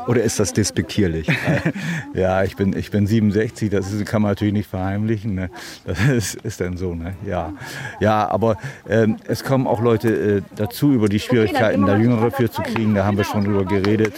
Oder 0.07 0.23
ist 0.23 0.39
das 0.39 0.53
despektierlich? 0.53 1.27
ja, 2.13 2.43
ich 2.43 2.55
bin, 2.55 2.75
ich 2.75 2.91
bin 2.91 3.07
67, 3.07 3.69
das 3.69 3.91
ist, 3.91 4.05
kann 4.05 4.21
man 4.21 4.31
natürlich 4.31 4.53
nicht 4.53 4.69
verheimlichen. 4.69 5.35
Ne? 5.35 5.49
Das 5.85 5.99
ist, 6.07 6.35
ist 6.35 6.61
dann 6.61 6.77
so, 6.77 6.93
ne? 6.93 7.15
Ja. 7.25 7.53
Ja, 7.99 8.27
aber 8.27 8.57
ähm, 8.87 9.17
es 9.25 9.43
kommen 9.43 9.67
auch 9.67 9.81
Leute 9.81 10.09
äh, 10.09 10.41
dazu, 10.55 10.91
über 10.91 11.09
die 11.09 11.19
Schwierigkeiten, 11.19 11.85
da 11.85 11.97
Jüngere 11.97 12.31
für 12.31 12.51
zu 12.51 12.61
kriegen. 12.61 12.95
Da 12.95 13.05
haben 13.05 13.17
wir 13.17 13.23
schon 13.23 13.43
drüber 13.43 13.65
geredet, 13.65 14.13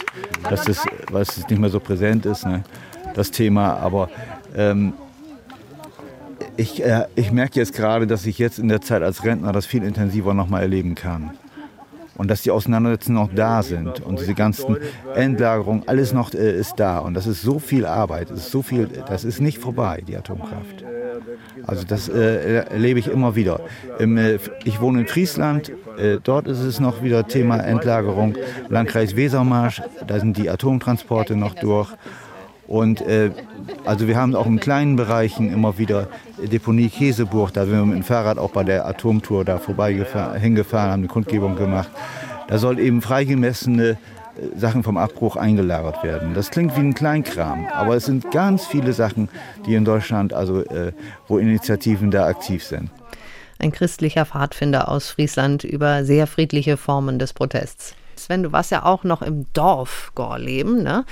dass 0.48 0.64
das, 0.64 0.84
was 1.10 1.48
nicht 1.48 1.58
mehr 1.58 1.70
so 1.70 1.80
präsent 1.80 2.26
ist, 2.26 2.44
ne? 2.46 2.64
das 3.14 3.30
Thema. 3.30 3.76
Aber 3.76 4.10
ähm, 4.56 4.94
ich, 6.62 6.82
äh, 6.82 7.06
ich 7.16 7.32
merke 7.32 7.58
jetzt 7.58 7.74
gerade, 7.74 8.06
dass 8.06 8.24
ich 8.24 8.38
jetzt 8.38 8.58
in 8.58 8.68
der 8.68 8.80
Zeit 8.80 9.02
als 9.02 9.24
Rentner 9.24 9.52
das 9.52 9.66
viel 9.66 9.82
intensiver 9.82 10.32
nochmal 10.32 10.62
erleben 10.62 10.94
kann. 10.94 11.32
Und 12.14 12.30
dass 12.30 12.42
die 12.42 12.50
Auseinandersetzungen 12.50 13.18
noch 13.18 13.34
da 13.34 13.62
sind 13.62 14.00
und 14.00 14.20
diese 14.20 14.34
ganzen 14.34 14.76
Endlagerungen, 15.14 15.88
alles 15.88 16.12
noch 16.12 16.32
äh, 16.34 16.56
ist 16.58 16.74
da. 16.76 16.98
Und 16.98 17.14
das 17.14 17.26
ist 17.26 17.42
so 17.42 17.58
viel 17.58 17.84
Arbeit, 17.84 18.30
ist 18.30 18.50
so 18.50 18.62
viel, 18.62 18.86
das 19.08 19.24
ist 19.24 19.40
nicht 19.40 19.58
vorbei, 19.58 20.02
die 20.06 20.16
Atomkraft. 20.16 20.84
Also 21.66 21.84
das 21.84 22.08
äh, 22.08 22.64
erlebe 22.66 23.00
ich 23.00 23.08
immer 23.08 23.34
wieder. 23.34 23.60
Im, 23.98 24.16
äh, 24.16 24.38
ich 24.64 24.80
wohne 24.80 25.00
in 25.00 25.06
Friesland, 25.06 25.72
äh, 25.98 26.18
dort 26.22 26.46
ist 26.46 26.60
es 26.60 26.80
noch 26.80 27.02
wieder 27.02 27.26
Thema 27.26 27.58
Endlagerung. 27.58 28.36
Landkreis 28.68 29.16
Wesermarsch, 29.16 29.82
da 30.06 30.20
sind 30.20 30.36
die 30.36 30.50
Atomtransporte 30.50 31.34
noch 31.34 31.54
durch. 31.54 31.88
Und 32.72 33.02
äh, 33.02 33.32
also 33.84 34.08
wir 34.08 34.16
haben 34.16 34.34
auch 34.34 34.46
in 34.46 34.58
kleinen 34.58 34.96
Bereichen 34.96 35.52
immer 35.52 35.76
wieder 35.76 36.08
Deponie 36.38 36.88
Käseburg, 36.88 37.52
da 37.52 37.66
sind 37.66 37.74
wir 37.74 37.84
mit 37.84 37.96
dem 37.96 38.02
Fahrrad 38.02 38.38
auch 38.38 38.50
bei 38.50 38.64
der 38.64 38.86
Atomtour 38.86 39.44
da 39.44 39.58
vorbei 39.58 39.92
hingefahren, 39.92 40.90
haben 40.90 41.00
eine 41.00 41.08
Kundgebung 41.08 41.54
gemacht. 41.54 41.90
Da 42.48 42.56
soll 42.56 42.78
eben 42.78 43.02
freigemessene 43.02 43.90
äh, 43.90 43.96
Sachen 44.58 44.82
vom 44.84 44.96
Abbruch 44.96 45.36
eingelagert 45.36 46.02
werden. 46.02 46.32
Das 46.32 46.50
klingt 46.50 46.74
wie 46.74 46.80
ein 46.80 46.94
Kleinkram, 46.94 47.66
aber 47.74 47.96
es 47.96 48.06
sind 48.06 48.30
ganz 48.30 48.64
viele 48.64 48.94
Sachen, 48.94 49.28
die 49.66 49.74
in 49.74 49.84
Deutschland, 49.84 50.32
also 50.32 50.62
äh, 50.62 50.92
wo 51.28 51.36
Initiativen 51.36 52.10
da 52.10 52.24
aktiv 52.24 52.64
sind. 52.64 52.88
Ein 53.58 53.72
christlicher 53.72 54.24
Pfadfinder 54.24 54.88
aus 54.88 55.10
Friesland 55.10 55.62
über 55.62 56.06
sehr 56.06 56.26
friedliche 56.26 56.78
Formen 56.78 57.18
des 57.18 57.34
Protests. 57.34 57.94
Sven, 58.24 58.42
du 58.42 58.52
warst 58.52 58.70
ja 58.70 58.84
auch 58.84 59.04
noch 59.04 59.22
im 59.22 59.46
Dorf 59.52 60.12
Gorleben. 60.14 60.82
Ne? 60.82 61.04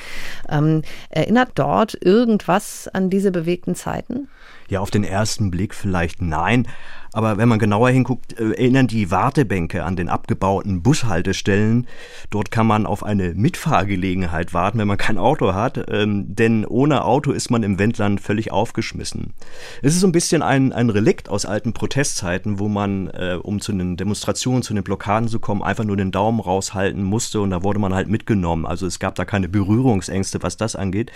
Ähm, 0.48 0.82
erinnert 1.08 1.50
dort 1.54 1.96
irgendwas 2.00 2.88
an 2.88 3.10
diese 3.10 3.30
bewegten 3.30 3.74
Zeiten? 3.74 4.28
Ja, 4.68 4.80
auf 4.80 4.90
den 4.90 5.04
ersten 5.04 5.50
Blick 5.50 5.74
vielleicht 5.74 6.22
nein. 6.22 6.68
Aber 7.12 7.38
wenn 7.38 7.48
man 7.48 7.58
genauer 7.58 7.90
hinguckt, 7.90 8.38
äh, 8.38 8.50
erinnern 8.50 8.86
die 8.86 9.10
Wartebänke 9.10 9.84
an 9.84 9.96
den 9.96 10.08
abgebauten 10.08 10.82
Bushaltestellen. 10.82 11.86
Dort 12.30 12.50
kann 12.50 12.66
man 12.66 12.86
auf 12.86 13.02
eine 13.02 13.34
Mitfahrgelegenheit 13.34 14.54
warten, 14.54 14.78
wenn 14.78 14.88
man 14.88 14.98
kein 14.98 15.18
Auto 15.18 15.54
hat. 15.54 15.90
Ähm, 15.90 16.34
denn 16.34 16.64
ohne 16.64 17.04
Auto 17.04 17.32
ist 17.32 17.50
man 17.50 17.62
im 17.62 17.78
Wendland 17.78 18.20
völlig 18.20 18.52
aufgeschmissen. 18.52 19.32
Es 19.82 19.94
ist 19.94 20.00
so 20.00 20.06
ein 20.06 20.12
bisschen 20.12 20.42
ein, 20.42 20.72
ein 20.72 20.90
Relikt 20.90 21.28
aus 21.28 21.46
alten 21.46 21.72
Protestzeiten, 21.72 22.58
wo 22.58 22.68
man, 22.68 23.08
äh, 23.08 23.38
um 23.40 23.60
zu 23.60 23.72
den 23.72 23.96
Demonstrationen, 23.96 24.62
zu 24.62 24.74
den 24.74 24.84
Blockaden 24.84 25.28
zu 25.28 25.40
kommen, 25.40 25.62
einfach 25.62 25.84
nur 25.84 25.96
den 25.96 26.12
Daumen 26.12 26.40
raushalten 26.40 27.02
musste 27.02 27.40
und 27.40 27.50
da 27.50 27.62
wurde 27.62 27.78
man 27.78 27.94
halt 27.94 28.08
mitgenommen. 28.08 28.66
Also 28.66 28.86
es 28.86 28.98
gab 28.98 29.14
da 29.14 29.24
keine 29.24 29.48
Berührungsängste, 29.48 30.42
was 30.42 30.56
das 30.56 30.76
angeht. 30.76 31.10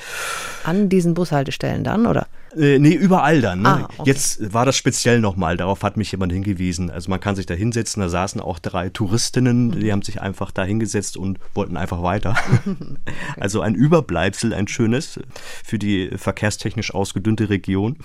An 0.64 0.88
diesen 0.88 1.14
Bushaltestellen 1.14 1.84
dann, 1.84 2.06
oder? 2.06 2.26
Äh, 2.56 2.78
nee, 2.78 2.94
überall 2.94 3.40
dann. 3.40 3.62
Ne? 3.62 3.68
Ah, 3.68 3.88
okay. 3.98 4.02
Jetzt 4.06 4.52
war 4.52 4.64
das 4.64 4.76
speziell 4.76 5.20
nochmal, 5.20 5.56
darauf 5.56 5.82
hat 5.82 5.96
mich 5.96 6.12
jemand 6.12 6.32
hingewiesen. 6.32 6.90
Also 6.90 7.10
man 7.10 7.20
kann 7.20 7.36
sich 7.36 7.46
da 7.46 7.54
hinsetzen, 7.54 8.00
da 8.00 8.08
saßen 8.08 8.40
auch 8.40 8.58
drei 8.58 8.88
Touristinnen, 8.88 9.80
die 9.80 9.92
haben 9.92 10.02
sich 10.02 10.20
einfach 10.20 10.50
da 10.50 10.64
hingesetzt 10.64 11.16
und 11.16 11.38
wollten 11.54 11.76
einfach 11.76 12.02
weiter. 12.02 12.36
also 13.38 13.60
ein 13.60 13.74
Überbleibsel, 13.74 14.54
ein 14.54 14.68
schönes 14.68 15.20
für 15.64 15.78
die 15.78 16.10
verkehrstechnisch 16.16 16.94
ausgedünnte 16.94 17.50
Region. 17.50 17.96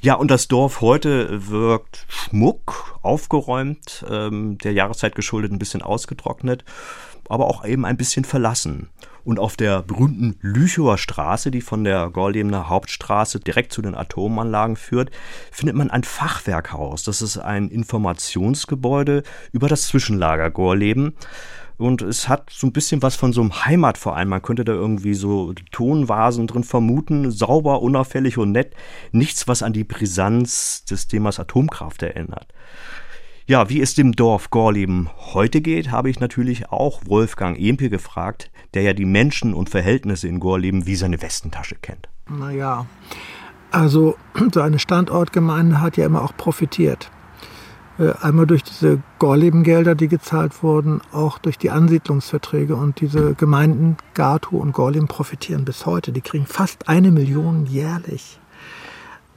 Ja, 0.00 0.14
und 0.14 0.30
das 0.30 0.48
Dorf 0.48 0.80
heute 0.80 1.50
wirkt 1.50 2.06
schmuck, 2.08 2.98
aufgeräumt, 3.02 4.04
ähm, 4.08 4.58
der 4.58 4.72
Jahreszeit 4.72 5.14
geschuldet 5.14 5.52
ein 5.52 5.58
bisschen 5.58 5.82
ausgetrocknet, 5.82 6.64
aber 7.28 7.46
auch 7.46 7.64
eben 7.64 7.84
ein 7.84 7.96
bisschen 7.96 8.24
verlassen. 8.24 8.88
Und 9.24 9.38
auf 9.38 9.56
der 9.56 9.82
berühmten 9.82 10.36
Lüchower 10.40 10.98
Straße, 10.98 11.50
die 11.50 11.60
von 11.60 11.84
der 11.84 12.10
Gorlebener 12.10 12.68
Hauptstraße 12.68 13.40
direkt 13.40 13.72
zu 13.72 13.82
den 13.82 13.94
Atomanlagen 13.94 14.76
führt, 14.76 15.10
findet 15.50 15.76
man 15.76 15.90
ein 15.90 16.04
Fachwerkhaus. 16.04 17.04
Das 17.04 17.22
ist 17.22 17.38
ein 17.38 17.68
Informationsgebäude 17.68 19.22
über 19.52 19.68
das 19.68 19.86
Zwischenlager 19.86 20.50
Gorleben. 20.50 21.14
Und 21.78 22.02
es 22.02 22.28
hat 22.28 22.50
so 22.50 22.66
ein 22.66 22.72
bisschen 22.72 23.02
was 23.02 23.16
von 23.16 23.32
so 23.32 23.40
einem 23.40 23.64
Heimatverein. 23.64 24.28
Man 24.28 24.42
könnte 24.42 24.64
da 24.64 24.72
irgendwie 24.72 25.14
so 25.14 25.52
Tonvasen 25.72 26.46
drin 26.46 26.64
vermuten. 26.64 27.30
Sauber, 27.30 27.82
unauffällig 27.82 28.38
und 28.38 28.52
nett. 28.52 28.74
Nichts, 29.10 29.48
was 29.48 29.62
an 29.62 29.72
die 29.72 29.84
Brisanz 29.84 30.84
des 30.84 31.08
Themas 31.08 31.40
Atomkraft 31.40 32.02
erinnert. 32.02 32.46
Ja, 33.46 33.68
wie 33.68 33.80
es 33.80 33.94
dem 33.94 34.12
Dorf 34.12 34.50
Gorleben 34.50 35.10
heute 35.34 35.60
geht, 35.60 35.90
habe 35.90 36.08
ich 36.08 36.20
natürlich 36.20 36.70
auch 36.70 37.00
Wolfgang 37.06 37.58
Empe 37.58 37.90
gefragt, 37.90 38.52
der 38.74 38.82
ja 38.82 38.92
die 38.92 39.04
Menschen 39.04 39.52
und 39.52 39.68
Verhältnisse 39.68 40.28
in 40.28 40.38
Gorleben 40.38 40.86
wie 40.86 40.94
seine 40.94 41.20
Westentasche 41.20 41.74
kennt. 41.74 42.08
Naja, 42.30 42.86
also 43.72 44.16
so 44.54 44.60
eine 44.60 44.78
Standortgemeinde 44.78 45.80
hat 45.80 45.96
ja 45.96 46.06
immer 46.06 46.22
auch 46.22 46.36
profitiert. 46.36 47.10
Äh, 47.98 48.12
einmal 48.20 48.46
durch 48.46 48.62
diese 48.62 49.02
Gorleben-Gelder, 49.18 49.96
die 49.96 50.08
gezahlt 50.08 50.62
wurden, 50.62 51.00
auch 51.10 51.38
durch 51.38 51.58
die 51.58 51.70
Ansiedlungsverträge. 51.70 52.76
Und 52.76 53.00
diese 53.00 53.34
Gemeinden 53.34 53.96
Gartu 54.14 54.56
und 54.58 54.72
Gorleben 54.72 55.08
profitieren 55.08 55.64
bis 55.64 55.84
heute. 55.84 56.12
Die 56.12 56.20
kriegen 56.20 56.46
fast 56.46 56.88
eine 56.88 57.10
Million 57.10 57.66
jährlich. 57.66 58.38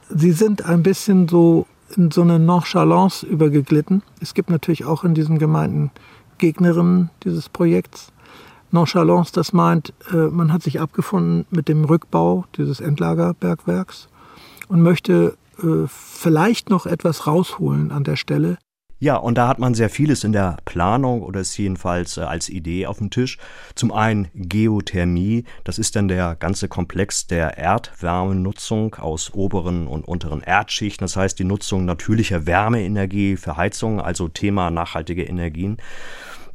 Sie 0.08 0.30
sind 0.30 0.64
ein 0.64 0.84
bisschen 0.84 1.26
so 1.26 1.66
in 1.96 2.10
so 2.10 2.22
eine 2.22 2.38
Nonchalance 2.38 3.26
übergeglitten. 3.26 4.02
Es 4.20 4.34
gibt 4.34 4.50
natürlich 4.50 4.84
auch 4.84 5.04
in 5.04 5.14
diesen 5.14 5.38
Gemeinden 5.38 5.90
Gegnerinnen 6.38 7.10
dieses 7.24 7.48
Projekts. 7.48 8.12
Nonchalance, 8.70 9.32
das 9.32 9.52
meint, 9.52 9.94
äh, 10.12 10.26
man 10.26 10.52
hat 10.52 10.62
sich 10.62 10.80
abgefunden 10.80 11.46
mit 11.50 11.68
dem 11.68 11.84
Rückbau 11.84 12.44
dieses 12.56 12.80
Endlagerbergwerks 12.80 14.08
und 14.68 14.82
möchte 14.82 15.36
äh, 15.62 15.86
vielleicht 15.86 16.68
noch 16.68 16.86
etwas 16.86 17.26
rausholen 17.26 17.92
an 17.92 18.04
der 18.04 18.16
Stelle. 18.16 18.58
Ja, 18.98 19.16
und 19.16 19.36
da 19.36 19.46
hat 19.46 19.58
man 19.58 19.74
sehr 19.74 19.90
vieles 19.90 20.24
in 20.24 20.32
der 20.32 20.56
Planung 20.64 21.22
oder 21.22 21.40
ist 21.40 21.58
jedenfalls 21.58 22.16
äh, 22.16 22.22
als 22.22 22.48
Idee 22.48 22.86
auf 22.86 22.96
dem 22.96 23.10
Tisch. 23.10 23.36
Zum 23.74 23.92
einen 23.92 24.28
Geothermie, 24.34 25.44
das 25.64 25.78
ist 25.78 25.96
dann 25.96 26.08
der 26.08 26.34
ganze 26.34 26.66
Komplex 26.66 27.26
der 27.26 27.58
Erdwärmenutzung 27.58 28.94
aus 28.94 29.34
oberen 29.34 29.86
und 29.86 30.08
unteren 30.08 30.40
Erdschichten, 30.40 31.04
das 31.04 31.14
heißt 31.14 31.38
die 31.38 31.44
Nutzung 31.44 31.84
natürlicher 31.84 32.46
Wärmeenergie 32.46 33.36
für 33.36 33.58
Heizung, 33.58 34.00
also 34.00 34.28
Thema 34.28 34.70
nachhaltige 34.70 35.24
Energien. 35.24 35.76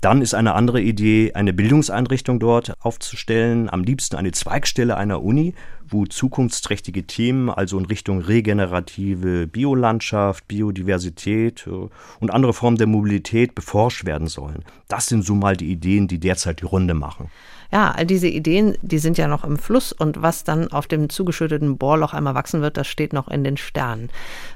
Dann 0.01 0.23
ist 0.23 0.33
eine 0.33 0.55
andere 0.55 0.81
Idee, 0.81 1.33
eine 1.35 1.53
Bildungseinrichtung 1.53 2.39
dort 2.39 2.73
aufzustellen, 2.79 3.69
am 3.69 3.83
liebsten 3.83 4.15
eine 4.15 4.31
Zweigstelle 4.31 4.97
einer 4.97 5.21
Uni, 5.21 5.53
wo 5.87 6.07
zukunftsträchtige 6.07 7.05
Themen, 7.05 7.51
also 7.51 7.77
in 7.77 7.85
Richtung 7.85 8.19
regenerative 8.19 9.45
Biolandschaft, 9.45 10.47
Biodiversität 10.47 11.67
äh, 11.67 11.87
und 12.19 12.31
andere 12.31 12.53
Formen 12.53 12.77
der 12.77 12.87
Mobilität 12.87 13.53
beforscht 13.53 14.05
werden 14.05 14.27
sollen. 14.27 14.63
Das 14.87 15.05
sind 15.05 15.23
so 15.23 15.35
mal 15.35 15.55
die 15.55 15.71
Ideen, 15.71 16.07
die 16.07 16.19
derzeit 16.19 16.61
die 16.61 16.65
Runde 16.65 16.95
machen 16.95 17.29
ja, 17.71 17.91
all 17.91 18.05
diese 18.05 18.27
Ideen, 18.27 18.77
die 18.81 18.99
sind 18.99 19.17
ja 19.17 19.27
noch 19.27 19.43
im 19.43 19.57
Fluss 19.57 19.93
und 19.93 20.21
was 20.21 20.43
dann 20.43 20.71
auf 20.71 20.88
dem 20.88 21.10
zugeschütteten 21.10 21.77
Bohrloch 21.77 22.13
einmal 22.13 22.36
wachsen 22.36 22.62
wird, 22.62 22.77
das 22.77 22.88
steht 22.88 23.13
noch 23.13 23.29
in 23.29 23.43
den 23.43 23.57
Sternen. 23.57 24.10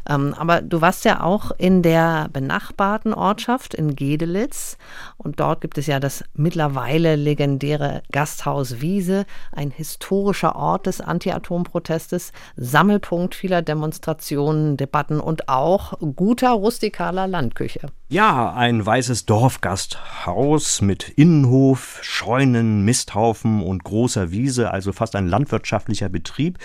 Ähm, 0.10 0.34
aber 0.38 0.62
du 0.62 0.82
warst 0.82 1.06
ja 1.06 1.22
auch 1.22 1.52
in 1.58 1.82
der 1.82 2.30
benachbarten 2.34 3.14
Ortschaft 3.14 3.74
in 3.74 3.96
Gedelitz 3.96 4.78
und 5.18 5.40
dort 5.40 5.62
gibt 5.62 5.78
es 5.78 5.88
ja 5.88 6.00
das 6.00 6.24
mittlerweile 6.34 7.16
legendäre 7.16 8.04
Gasthaus 8.12 8.82
Wiese, 8.82 9.26
ein 9.52 9.72
historischer 9.72 10.56
Ort 10.56 10.88
des 10.88 11.00
Anti-Atom-Protestes, 11.00 12.34
Sammelpunkt 12.58 13.34
vieler 13.34 13.62
Demonstrationen, 13.62 14.78
Debatten 14.78 15.20
und 15.20 15.48
auch 15.48 15.94
guter 16.16 16.52
rustikaler 16.52 17.28
Landküche. 17.28 17.88
Ja, 18.08 18.54
ein 18.54 18.86
weißes 18.86 19.26
Dorfgasthaus 19.26 20.82
mit 20.82 21.10
Innenhof, 21.10 22.00
Scheunen, 22.04 22.86
Misthaufen 23.06 23.62
und 23.62 23.84
großer 23.84 24.32
Wiese, 24.32 24.72
also 24.72 24.92
fast 24.92 25.16
ein 25.16 25.28
landwirtschaftlicher 25.28 26.10
Betrieb 26.10 26.58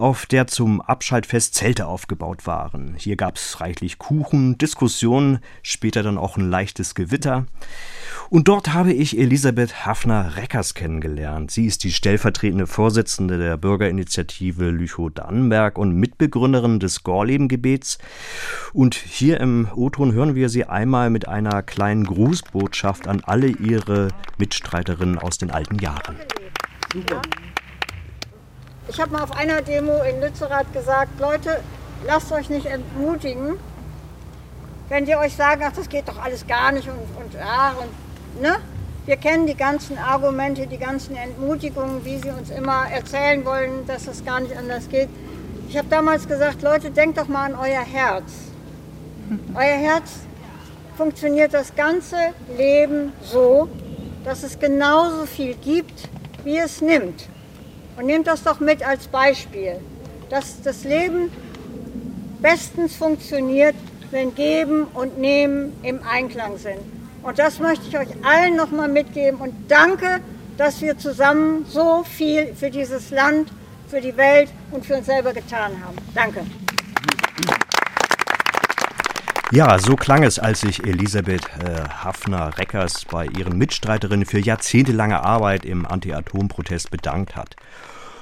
auf 0.00 0.26
der 0.26 0.46
zum 0.46 0.80
Abschaltfest 0.80 1.54
Zelte 1.54 1.86
aufgebaut 1.86 2.46
waren. 2.46 2.94
Hier 2.96 3.16
gab 3.16 3.36
es 3.36 3.60
reichlich 3.60 3.98
Kuchen, 3.98 4.56
Diskussionen, 4.58 5.40
später 5.62 6.02
dann 6.02 6.18
auch 6.18 6.36
ein 6.36 6.50
leichtes 6.50 6.94
Gewitter. 6.94 7.46
Und 8.30 8.48
dort 8.48 8.72
habe 8.72 8.92
ich 8.92 9.18
Elisabeth 9.18 9.84
Hafner-Reckers 9.84 10.74
kennengelernt. 10.74 11.50
Sie 11.50 11.66
ist 11.66 11.84
die 11.84 11.92
stellvertretende 11.92 12.66
Vorsitzende 12.66 13.38
der 13.38 13.56
Bürgerinitiative 13.56 14.70
Lüchow-Dannenberg 14.70 15.76
und 15.76 15.94
Mitbegründerin 15.94 16.80
des 16.80 17.02
Gorleben-Gebets. 17.02 17.98
Und 18.72 18.94
hier 18.94 19.40
im 19.40 19.68
O-Ton 19.74 20.12
hören 20.12 20.34
wir 20.34 20.48
sie 20.48 20.64
einmal 20.64 21.10
mit 21.10 21.28
einer 21.28 21.62
kleinen 21.62 22.04
Grußbotschaft 22.04 23.06
an 23.06 23.20
alle 23.24 23.48
ihre 23.48 24.08
Mitstreiterinnen 24.38 25.18
aus 25.18 25.38
den 25.38 25.50
alten 25.50 25.78
Jahren. 25.78 26.16
Super. 26.92 27.20
Ich 28.90 29.00
habe 29.00 29.12
mal 29.12 29.22
auf 29.22 29.30
einer 29.30 29.62
Demo 29.62 30.02
in 30.02 30.20
Lützerath 30.20 30.72
gesagt, 30.72 31.20
Leute, 31.20 31.60
lasst 32.04 32.32
euch 32.32 32.50
nicht 32.50 32.66
entmutigen, 32.66 33.56
wenn 34.88 35.04
die 35.04 35.14
euch 35.14 35.36
sagen, 35.36 35.62
ach, 35.64 35.72
das 35.72 35.88
geht 35.88 36.08
doch 36.08 36.20
alles 36.20 36.44
gar 36.48 36.72
nicht 36.72 36.88
und, 36.88 36.98
und, 37.22 37.34
ja, 37.34 37.72
und 37.80 38.42
ne? 38.42 38.56
Wir 39.06 39.16
kennen 39.16 39.46
die 39.46 39.54
ganzen 39.54 39.96
Argumente, 39.96 40.66
die 40.66 40.76
ganzen 40.76 41.14
Entmutigungen, 41.14 42.04
wie 42.04 42.18
sie 42.18 42.30
uns 42.30 42.50
immer 42.50 42.90
erzählen 42.90 43.44
wollen, 43.44 43.86
dass 43.86 44.08
es 44.08 44.24
gar 44.24 44.40
nicht 44.40 44.56
anders 44.56 44.88
geht. 44.88 45.08
Ich 45.68 45.78
habe 45.78 45.86
damals 45.88 46.26
gesagt, 46.26 46.60
Leute, 46.62 46.90
denkt 46.90 47.16
doch 47.16 47.28
mal 47.28 47.44
an 47.44 47.54
euer 47.54 47.84
Herz. 47.84 48.24
Euer 49.54 49.78
Herz 49.78 50.10
funktioniert 50.96 51.54
das 51.54 51.76
ganze 51.76 52.16
Leben 52.56 53.12
so, 53.22 53.68
dass 54.24 54.42
es 54.42 54.58
genauso 54.58 55.26
viel 55.26 55.54
gibt, 55.54 56.08
wie 56.42 56.58
es 56.58 56.80
nimmt. 56.80 57.28
Und 57.96 58.06
nehmt 58.06 58.26
das 58.26 58.42
doch 58.42 58.60
mit 58.60 58.86
als 58.86 59.08
Beispiel, 59.08 59.76
dass 60.30 60.62
das 60.62 60.84
Leben 60.84 61.30
bestens 62.40 62.96
funktioniert, 62.96 63.74
wenn 64.10 64.34
Geben 64.34 64.84
und 64.94 65.18
Nehmen 65.18 65.72
im 65.82 66.00
Einklang 66.02 66.56
sind. 66.58 66.78
Und 67.22 67.38
das 67.38 67.58
möchte 67.58 67.86
ich 67.88 67.98
euch 67.98 68.08
allen 68.24 68.56
nochmal 68.56 68.88
mitgeben. 68.88 69.40
Und 69.40 69.54
danke, 69.68 70.20
dass 70.56 70.80
wir 70.80 70.98
zusammen 70.98 71.66
so 71.68 72.02
viel 72.04 72.54
für 72.54 72.70
dieses 72.70 73.10
Land, 73.10 73.50
für 73.88 74.00
die 74.00 74.16
Welt 74.16 74.48
und 74.70 74.86
für 74.86 74.96
uns 74.96 75.06
selber 75.06 75.32
getan 75.32 75.72
haben. 75.84 75.96
Danke. 76.14 76.44
Ja, 79.52 79.80
so 79.80 79.96
klang 79.96 80.22
es, 80.22 80.38
als 80.38 80.60
sich 80.60 80.86
Elisabeth 80.86 81.44
äh, 81.58 81.80
Hafner-Reckers 82.04 83.06
bei 83.06 83.26
ihren 83.26 83.58
Mitstreiterinnen 83.58 84.24
für 84.24 84.38
jahrzehntelange 84.38 85.24
Arbeit 85.24 85.64
im 85.64 85.86
Anti-Atom-Protest 85.86 86.92
bedankt 86.92 87.34
hat. 87.34 87.56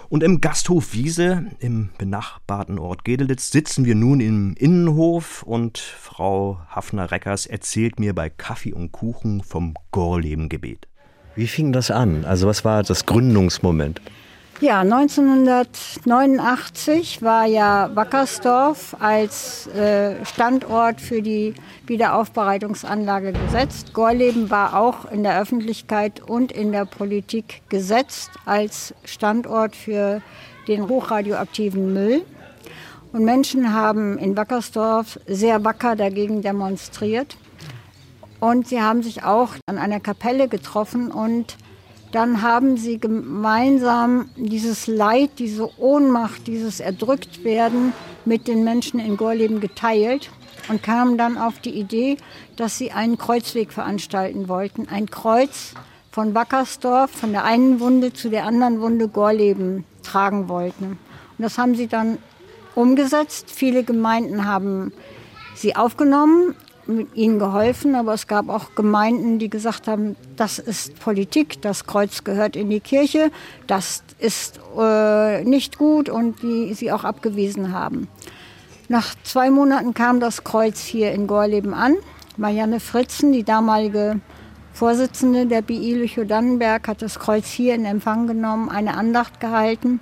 Und 0.08 0.22
im 0.22 0.40
Gasthof 0.40 0.94
Wiese, 0.94 1.44
im 1.58 1.90
benachbarten 1.98 2.78
Ort 2.78 3.04
Gedelitz, 3.04 3.50
sitzen 3.50 3.84
wir 3.84 3.94
nun 3.94 4.20
im 4.20 4.54
Innenhof 4.54 5.42
und 5.42 5.76
Frau 5.76 6.60
Hafner-Reckers 6.70 7.44
erzählt 7.44 8.00
mir 8.00 8.14
bei 8.14 8.30
Kaffee 8.30 8.72
und 8.72 8.92
Kuchen 8.92 9.42
vom 9.42 9.74
Gorleben-Gebet. 9.90 10.88
Wie 11.36 11.46
fing 11.46 11.74
das 11.74 11.90
an? 11.90 12.24
Also 12.24 12.46
was 12.46 12.64
war 12.64 12.82
das 12.82 13.04
Gründungsmoment? 13.04 14.00
Ja, 14.60 14.80
1989 14.80 17.22
war 17.22 17.46
ja 17.46 17.90
Wackersdorf 17.94 18.96
als 18.98 19.68
äh, 19.68 20.16
Standort 20.24 21.00
für 21.00 21.22
die 21.22 21.54
Wiederaufbereitungsanlage 21.86 23.34
gesetzt. 23.34 23.94
Gorleben 23.94 24.50
war 24.50 24.76
auch 24.76 25.08
in 25.12 25.22
der 25.22 25.40
Öffentlichkeit 25.40 26.20
und 26.20 26.50
in 26.50 26.72
der 26.72 26.86
Politik 26.86 27.62
gesetzt 27.68 28.30
als 28.46 28.94
Standort 29.04 29.76
für 29.76 30.22
den 30.66 30.88
hochradioaktiven 30.88 31.94
Müll. 31.94 32.22
Und 33.12 33.24
Menschen 33.24 33.72
haben 33.72 34.18
in 34.18 34.36
Wackersdorf 34.36 35.20
sehr 35.28 35.64
wacker 35.64 35.94
dagegen 35.94 36.42
demonstriert. 36.42 37.36
Und 38.40 38.66
sie 38.66 38.82
haben 38.82 39.04
sich 39.04 39.22
auch 39.22 39.50
an 39.66 39.78
einer 39.78 40.00
Kapelle 40.00 40.48
getroffen 40.48 41.12
und 41.12 41.56
dann 42.12 42.42
haben 42.42 42.76
sie 42.76 42.98
gemeinsam 42.98 44.30
dieses 44.36 44.86
Leid, 44.86 45.30
diese 45.38 45.68
Ohnmacht, 45.78 46.46
dieses 46.46 46.80
Erdrücktwerden 46.80 47.92
mit 48.24 48.48
den 48.48 48.64
Menschen 48.64 48.98
in 48.98 49.16
Gorleben 49.16 49.60
geteilt 49.60 50.30
und 50.68 50.82
kamen 50.82 51.18
dann 51.18 51.36
auf 51.36 51.58
die 51.60 51.78
Idee, 51.78 52.16
dass 52.56 52.78
sie 52.78 52.92
einen 52.92 53.18
Kreuzweg 53.18 53.72
veranstalten 53.72 54.48
wollten. 54.48 54.88
Ein 54.88 55.10
Kreuz 55.10 55.74
von 56.10 56.34
Wackersdorf, 56.34 57.10
von 57.10 57.32
der 57.32 57.44
einen 57.44 57.80
Wunde 57.80 58.12
zu 58.12 58.30
der 58.30 58.44
anderen 58.44 58.80
Wunde 58.80 59.08
Gorleben 59.08 59.84
tragen 60.02 60.48
wollten. 60.48 60.84
Und 60.92 60.98
das 61.38 61.58
haben 61.58 61.74
sie 61.74 61.86
dann 61.86 62.18
umgesetzt. 62.74 63.50
Viele 63.50 63.84
Gemeinden 63.84 64.46
haben 64.46 64.92
sie 65.54 65.76
aufgenommen 65.76 66.54
ihnen 67.14 67.38
geholfen, 67.38 67.94
aber 67.94 68.14
es 68.14 68.26
gab 68.26 68.48
auch 68.48 68.74
Gemeinden, 68.74 69.38
die 69.38 69.50
gesagt 69.50 69.86
haben, 69.88 70.16
das 70.36 70.58
ist 70.58 70.98
Politik, 70.98 71.60
das 71.60 71.86
Kreuz 71.86 72.24
gehört 72.24 72.56
in 72.56 72.70
die 72.70 72.80
Kirche, 72.80 73.30
das 73.66 74.02
ist 74.18 74.58
äh, 74.78 75.44
nicht 75.44 75.78
gut 75.78 76.08
und 76.08 76.42
die 76.42 76.72
sie 76.74 76.90
auch 76.90 77.04
abgewiesen 77.04 77.72
haben. 77.72 78.08
Nach 78.88 79.14
zwei 79.22 79.50
Monaten 79.50 79.92
kam 79.92 80.18
das 80.18 80.44
Kreuz 80.44 80.80
hier 80.80 81.12
in 81.12 81.26
Gorleben 81.26 81.74
an. 81.74 81.96
Marianne 82.38 82.80
Fritzen, 82.80 83.32
die 83.32 83.44
damalige 83.44 84.20
Vorsitzende 84.72 85.44
der 85.44 85.60
BI 85.60 85.94
Lüchow-Dannenberg, 85.94 86.88
hat 86.88 87.02
das 87.02 87.18
Kreuz 87.18 87.48
hier 87.48 87.74
in 87.74 87.84
Empfang 87.84 88.26
genommen, 88.26 88.70
eine 88.70 88.96
Andacht 88.96 89.40
gehalten. 89.40 90.00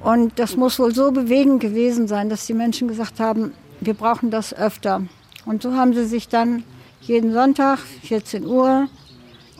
Und 0.00 0.38
das 0.38 0.56
muss 0.56 0.78
wohl 0.78 0.94
so 0.94 1.10
bewegend 1.10 1.60
gewesen 1.60 2.06
sein, 2.06 2.28
dass 2.28 2.46
die 2.46 2.54
Menschen 2.54 2.86
gesagt 2.86 3.18
haben, 3.18 3.52
wir 3.80 3.94
brauchen 3.94 4.30
das 4.30 4.54
öfter. 4.54 5.02
Und 5.48 5.62
so 5.62 5.74
haben 5.74 5.94
sie 5.94 6.04
sich 6.04 6.28
dann 6.28 6.62
jeden 7.00 7.32
Sonntag, 7.32 7.78
14 7.78 8.44
Uhr, 8.44 8.86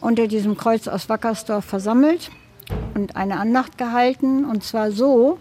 unter 0.02 0.26
diesem 0.26 0.54
Kreuz 0.54 0.86
aus 0.86 1.08
Wackersdorf 1.08 1.64
versammelt 1.64 2.30
und 2.94 3.16
eine 3.16 3.38
Andacht 3.38 3.78
gehalten. 3.78 4.44
Und 4.44 4.62
zwar 4.62 4.90
so, 4.90 5.38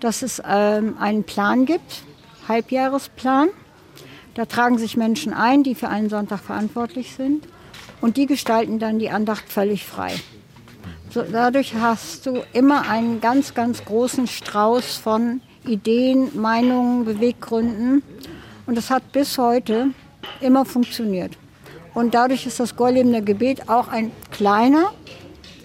dass 0.00 0.22
es 0.22 0.40
ähm, 0.48 0.96
einen 0.98 1.24
Plan 1.24 1.66
gibt, 1.66 2.04
Halbjahresplan. 2.48 3.50
Da 4.32 4.46
tragen 4.46 4.78
sich 4.78 4.96
Menschen 4.96 5.34
ein, 5.34 5.64
die 5.64 5.74
für 5.74 5.88
einen 5.90 6.08
Sonntag 6.08 6.40
verantwortlich 6.40 7.14
sind. 7.14 7.46
Und 8.00 8.16
die 8.16 8.24
gestalten 8.24 8.78
dann 8.78 8.98
die 8.98 9.10
Andacht 9.10 9.52
völlig 9.52 9.84
frei. 9.84 10.14
So, 11.10 11.24
dadurch 11.30 11.74
hast 11.74 12.24
du 12.24 12.42
immer 12.54 12.88
einen 12.88 13.20
ganz, 13.20 13.52
ganz 13.52 13.84
großen 13.84 14.28
Strauß 14.28 14.96
von 14.96 15.42
Ideen, 15.66 16.40
Meinungen, 16.40 17.04
Beweggründen. 17.04 18.02
Und 18.66 18.76
das 18.76 18.90
hat 18.90 19.12
bis 19.12 19.38
heute 19.38 19.88
immer 20.40 20.64
funktioniert. 20.64 21.36
Und 21.94 22.14
dadurch 22.14 22.46
ist 22.46 22.60
das 22.60 22.76
Gorlebender 22.76 23.20
Gebet 23.20 23.68
auch 23.68 23.88
ein 23.88 24.12
kleiner 24.30 24.92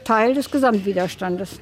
Teil 0.04 0.34
des 0.34 0.50
Gesamtwiderstandes. 0.50 1.60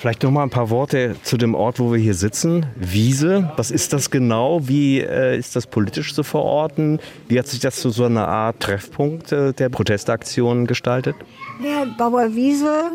Vielleicht 0.00 0.22
noch 0.22 0.30
mal 0.30 0.44
ein 0.44 0.50
paar 0.50 0.70
Worte 0.70 1.14
zu 1.24 1.36
dem 1.36 1.54
Ort, 1.54 1.78
wo 1.78 1.92
wir 1.92 1.98
hier 1.98 2.14
sitzen. 2.14 2.64
Wiese, 2.74 3.52
was 3.56 3.70
ist 3.70 3.92
das 3.92 4.10
genau? 4.10 4.66
Wie 4.66 4.98
äh, 5.00 5.38
ist 5.38 5.56
das 5.56 5.66
politisch 5.66 6.14
zu 6.14 6.22
verorten? 6.22 7.00
Wie 7.28 7.38
hat 7.38 7.46
sich 7.46 7.60
das 7.60 7.76
zu 7.76 7.90
so 7.90 8.04
einer 8.04 8.26
Art 8.26 8.60
Treffpunkt 8.60 9.30
äh, 9.30 9.52
der 9.52 9.68
Protestaktion 9.68 10.66
gestaltet? 10.66 11.16
Der 11.62 11.84
Bauer 11.98 12.34
Wiese, 12.34 12.92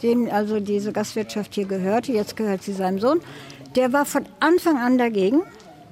dem 0.00 0.30
also 0.30 0.60
diese 0.60 0.92
Gastwirtschaft 0.92 1.56
hier 1.56 1.64
gehörte, 1.64 2.12
jetzt 2.12 2.36
gehört 2.36 2.62
sie 2.62 2.72
seinem 2.72 3.00
Sohn, 3.00 3.18
der 3.74 3.92
war 3.92 4.04
von 4.04 4.24
Anfang 4.38 4.76
an 4.76 4.96
dagegen. 4.96 5.42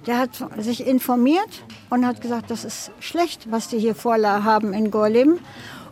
Der 0.06 0.18
hat 0.18 0.30
sich 0.58 0.86
informiert 0.86 1.64
und 1.90 2.06
hat 2.06 2.20
gesagt, 2.20 2.50
das 2.50 2.64
ist 2.64 2.92
schlecht, 3.00 3.50
was 3.50 3.68
die 3.68 3.78
hier 3.78 3.96
vorhaben 3.96 4.72
in 4.72 4.90
Gorleben. 4.90 5.40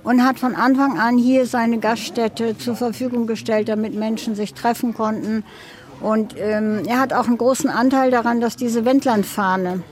Und 0.05 0.22
hat 0.22 0.38
von 0.38 0.55
Anfang 0.55 0.98
an 0.98 1.16
hier 1.16 1.46
seine 1.46 1.79
Gaststätte 1.79 2.59
zur 2.59 2.77
Verfügung 2.77 3.27
gestellt, 3.27 3.68
damit 3.70 3.94
Menschen 3.94 4.35
sich 4.35 4.53
treffen 4.53 4.92
konnten. 4.92 5.44
Und 6.00 6.35
ähm, 6.38 6.83
er 6.87 7.00
hat 7.00 7.14
auch 7.14 7.27
einen 7.27 7.38
großen 7.38 7.70
Anteil 7.70 8.11
daran, 8.11 8.42
dass 8.42 8.57
diese 8.57 8.85
Wendlandfahne 8.85 9.83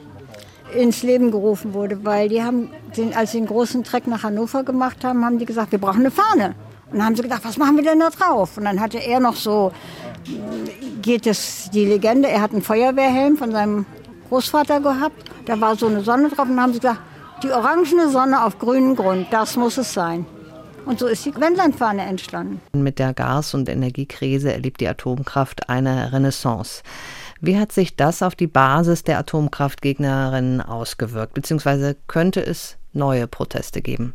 ins 0.77 1.03
Leben 1.03 1.31
gerufen 1.31 1.73
wurde, 1.73 2.05
weil 2.05 2.29
die 2.29 2.43
haben, 2.43 2.71
den, 2.97 3.15
als 3.15 3.33
sie 3.33 3.39
den 3.39 3.47
großen 3.47 3.85
Treck 3.85 4.07
nach 4.07 4.23
Hannover 4.23 4.65
gemacht 4.65 5.03
haben, 5.03 5.25
haben 5.25 5.39
die 5.39 5.47
gesagt, 5.47 5.73
wir 5.73 5.79
brauchen 5.79 6.01
eine 6.01 6.11
Fahne. 6.11 6.55
Und 6.91 6.99
dann 6.99 7.07
haben 7.07 7.17
sie 7.17 7.23
gedacht, 7.23 7.45
was 7.45 7.57
machen 7.57 7.77
wir 7.77 7.85
denn 7.85 8.01
da 8.01 8.11
drauf? 8.11 8.59
Und 8.59 8.65
dann 8.65 8.81
hatte 8.81 8.99
er 8.99 9.19
noch 9.19 9.37
so, 9.37 9.73
geht 11.01 11.27
es 11.27 11.71
die 11.73 11.87
Legende, 11.87 12.29
er 12.29 12.43
hat 12.43 12.53
einen 12.53 12.63
Feuerwehrhelm 12.63 13.39
von 13.39 13.51
seinem 13.51 13.87
Großvater 14.33 14.81
gehabt. 14.81 15.31
Da 15.45 15.61
war 15.61 15.77
so 15.77 15.89
eine 15.89 16.01
Sonne 16.01 16.31
drauf 16.31 16.49
und 16.49 16.59
haben 16.59 16.73
sie 16.73 16.81
gesagt, 16.81 17.01
die 17.43 17.51
orangene 17.51 18.09
Sonne 18.09 18.47
auf 18.47 18.59
grünem 18.59 18.97
Grund, 18.97 19.27
das 19.31 19.57
muss 19.57 19.77
es 19.77 19.93
sein. 19.93 20.25
Und 20.87 20.99
so 20.99 21.07
ist 21.07 21.27
die 21.27 21.35
Wendlandfahne 21.35 22.01
entstanden. 22.03 22.59
Mit 22.73 22.99
der 22.99 23.13
Gas- 23.13 23.53
und 23.53 23.69
Energiekrise 23.69 24.51
erlebt 24.51 24.81
die 24.81 24.89
Atomkraft 24.89 25.69
eine 25.69 26.15
Renaissance. 26.15 26.83
Wie 27.43 27.59
hat 27.59 27.73
sich 27.73 27.95
das 27.95 28.23
auf 28.23 28.35
die 28.35 28.47
Basis 28.47 29.05
der 29.05 29.19
Atomkraftgegnerinnen 29.19 30.63
ausgewirkt? 30.63 31.35
Beziehungsweise 31.35 31.97
könnte 32.07 32.41
es 32.41 32.79
neue 32.95 33.27
Proteste 33.27 33.83
geben? 33.83 34.15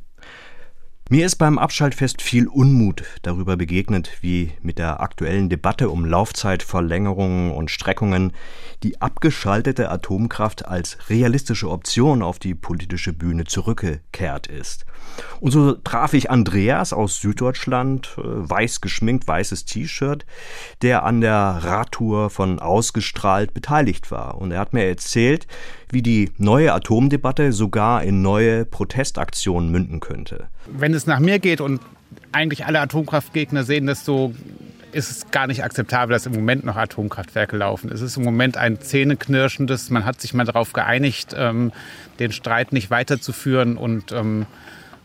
Mir 1.10 1.26
ist 1.26 1.38
beim 1.38 1.58
Abschaltfest 1.58 2.22
viel 2.22 2.50
Unmut 2.50 3.04
darüber 3.22 3.56
begegnet, 3.56 4.12
wie 4.20 4.52
mit 4.62 4.78
der 4.78 5.00
aktuellen 5.00 5.48
Debatte 5.48 5.90
um 5.90 6.04
Laufzeitverlängerungen 6.04 7.52
und 7.54 7.72
Streckungen 7.72 8.34
die 8.84 9.02
abgeschaltete 9.02 9.90
Atomkraft 9.90 10.68
als 10.68 10.98
realistische 11.10 11.70
Option 11.70 12.22
auf 12.22 12.40
die 12.40 12.56
politische 12.56 13.14
Bühne 13.14 13.46
zurückgekehrt 13.46 14.48
ist. 14.48 14.86
Und 15.40 15.52
so 15.52 15.72
traf 15.76 16.14
ich 16.14 16.30
Andreas 16.30 16.92
aus 16.92 17.22
Süddeutschland, 17.22 18.14
äh, 18.18 18.22
weiß 18.24 18.82
geschminkt, 18.82 19.30
weißes 19.30 19.64
T-Shirt, 19.64 20.26
der 20.82 21.04
an 21.04 21.22
der 21.22 21.60
Radtour 21.62 22.30
von 22.30 22.60
Ausgestrahlt 22.60 23.54
beteiligt 23.54 24.12
war. 24.12 24.38
Und 24.38 24.52
er 24.52 24.60
hat 24.60 24.74
mir 24.74 24.84
erzählt, 24.86 25.48
wie 25.90 26.02
die 26.02 26.32
neue 26.38 26.74
Atomdebatte 26.74 27.54
sogar 27.54 28.04
in 28.04 28.22
neue 28.22 28.66
Protestaktionen 28.66 29.72
münden 29.72 30.00
könnte. 30.00 30.48
Wenn 30.68 30.94
es 30.94 31.08
nach 31.08 31.20
mir 31.20 31.40
geht 31.40 31.62
und 31.62 31.82
eigentlich 32.32 32.66
alle 32.66 32.80
Atomkraftgegner 32.80 33.64
sehen 33.64 33.88
das 33.88 34.04
so, 34.04 34.34
ist 34.92 35.12
es 35.12 35.32
gar 35.32 35.48
nicht 35.48 35.64
akzeptabel, 35.64 36.14
dass 36.14 36.26
im 36.26 36.34
Moment 36.34 36.66
noch 36.66 36.76
Atomkraftwerke 36.76 37.56
laufen. 37.56 37.92
Es 37.92 38.02
ist 38.02 38.18
im 38.18 38.24
Moment 38.24 38.58
ein 38.58 38.80
zähneknirschendes, 38.80 39.90
man 39.90 40.06
hat 40.06 40.22
sich 40.22 40.34
mal 40.34 40.46
darauf 40.46 40.74
geeinigt, 40.74 41.36
ähm, 41.38 41.72
den 42.20 42.32
Streit 42.32 42.74
nicht 42.74 42.90
weiterzuführen 42.90 43.78
und 43.78 44.12
ähm, 44.12 44.46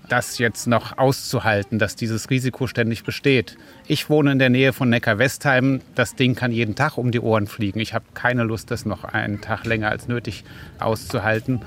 das 0.09 0.39
jetzt 0.39 0.67
noch 0.67 0.99
auszuhalten, 0.99 1.79
dass 1.79 1.97
dieses 1.97 2.29
Risiko 2.31 2.67
ständig 2.67 3.05
besteht. 3.05 3.57
Ich 3.87 4.11
wohne 4.11 4.33
in 4.33 4.39
der 4.39 4.51
Nähe 4.51 4.73
von 4.73 4.91
Neckar-Westheim. 4.91 5.81
Das 5.95 6.15
Ding 6.15 6.35
kann 6.35 6.53
jeden 6.53 6.75
Tag 6.75 6.99
um 6.99 7.13
die 7.13 7.21
Ohren 7.21 7.47
fliegen. 7.47 7.81
Ich 7.81 7.95
habe 7.95 8.05
keine 8.15 8.45
Lust, 8.45 8.71
das 8.71 8.85
noch 8.85 9.05
einen 9.05 9.41
Tag 9.41 9.65
länger 9.65 9.91
als 9.91 10.09
nötig 10.09 10.45
auszuhalten. 10.79 11.61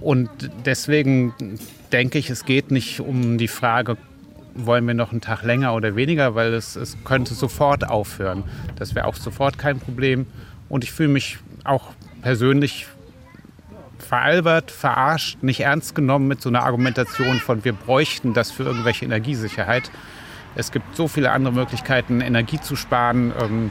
Und 0.00 0.28
deswegen 0.64 1.32
denke 1.92 2.18
ich, 2.18 2.30
es 2.30 2.44
geht 2.44 2.70
nicht 2.70 3.00
um 3.00 3.38
die 3.38 3.48
Frage, 3.48 3.96
wollen 4.54 4.86
wir 4.86 4.94
noch 4.94 5.12
einen 5.12 5.20
Tag 5.20 5.42
länger 5.42 5.74
oder 5.74 5.96
weniger, 5.96 6.34
weil 6.34 6.54
es, 6.54 6.76
es 6.76 6.96
könnte 7.04 7.34
sofort 7.34 7.88
aufhören. 7.88 8.44
Das 8.76 8.94
wäre 8.94 9.06
auch 9.06 9.14
sofort 9.14 9.58
kein 9.58 9.78
Problem. 9.78 10.26
Und 10.68 10.84
ich 10.84 10.92
fühle 10.92 11.10
mich 11.10 11.38
auch 11.64 11.92
persönlich 12.22 12.86
veralbert, 14.02 14.70
verarscht, 14.70 15.42
nicht 15.42 15.60
ernst 15.60 15.94
genommen 15.94 16.28
mit 16.28 16.40
so 16.40 16.48
einer 16.48 16.62
Argumentation 16.62 17.38
von, 17.38 17.64
wir 17.64 17.72
bräuchten 17.72 18.34
das 18.34 18.50
für 18.50 18.64
irgendwelche 18.64 19.04
Energiesicherheit. 19.04 19.90
Es 20.54 20.72
gibt 20.72 20.96
so 20.96 21.08
viele 21.08 21.32
andere 21.32 21.52
Möglichkeiten, 21.52 22.20
Energie 22.20 22.60
zu 22.60 22.76
sparen. 22.76 23.32
Ähm, 23.40 23.70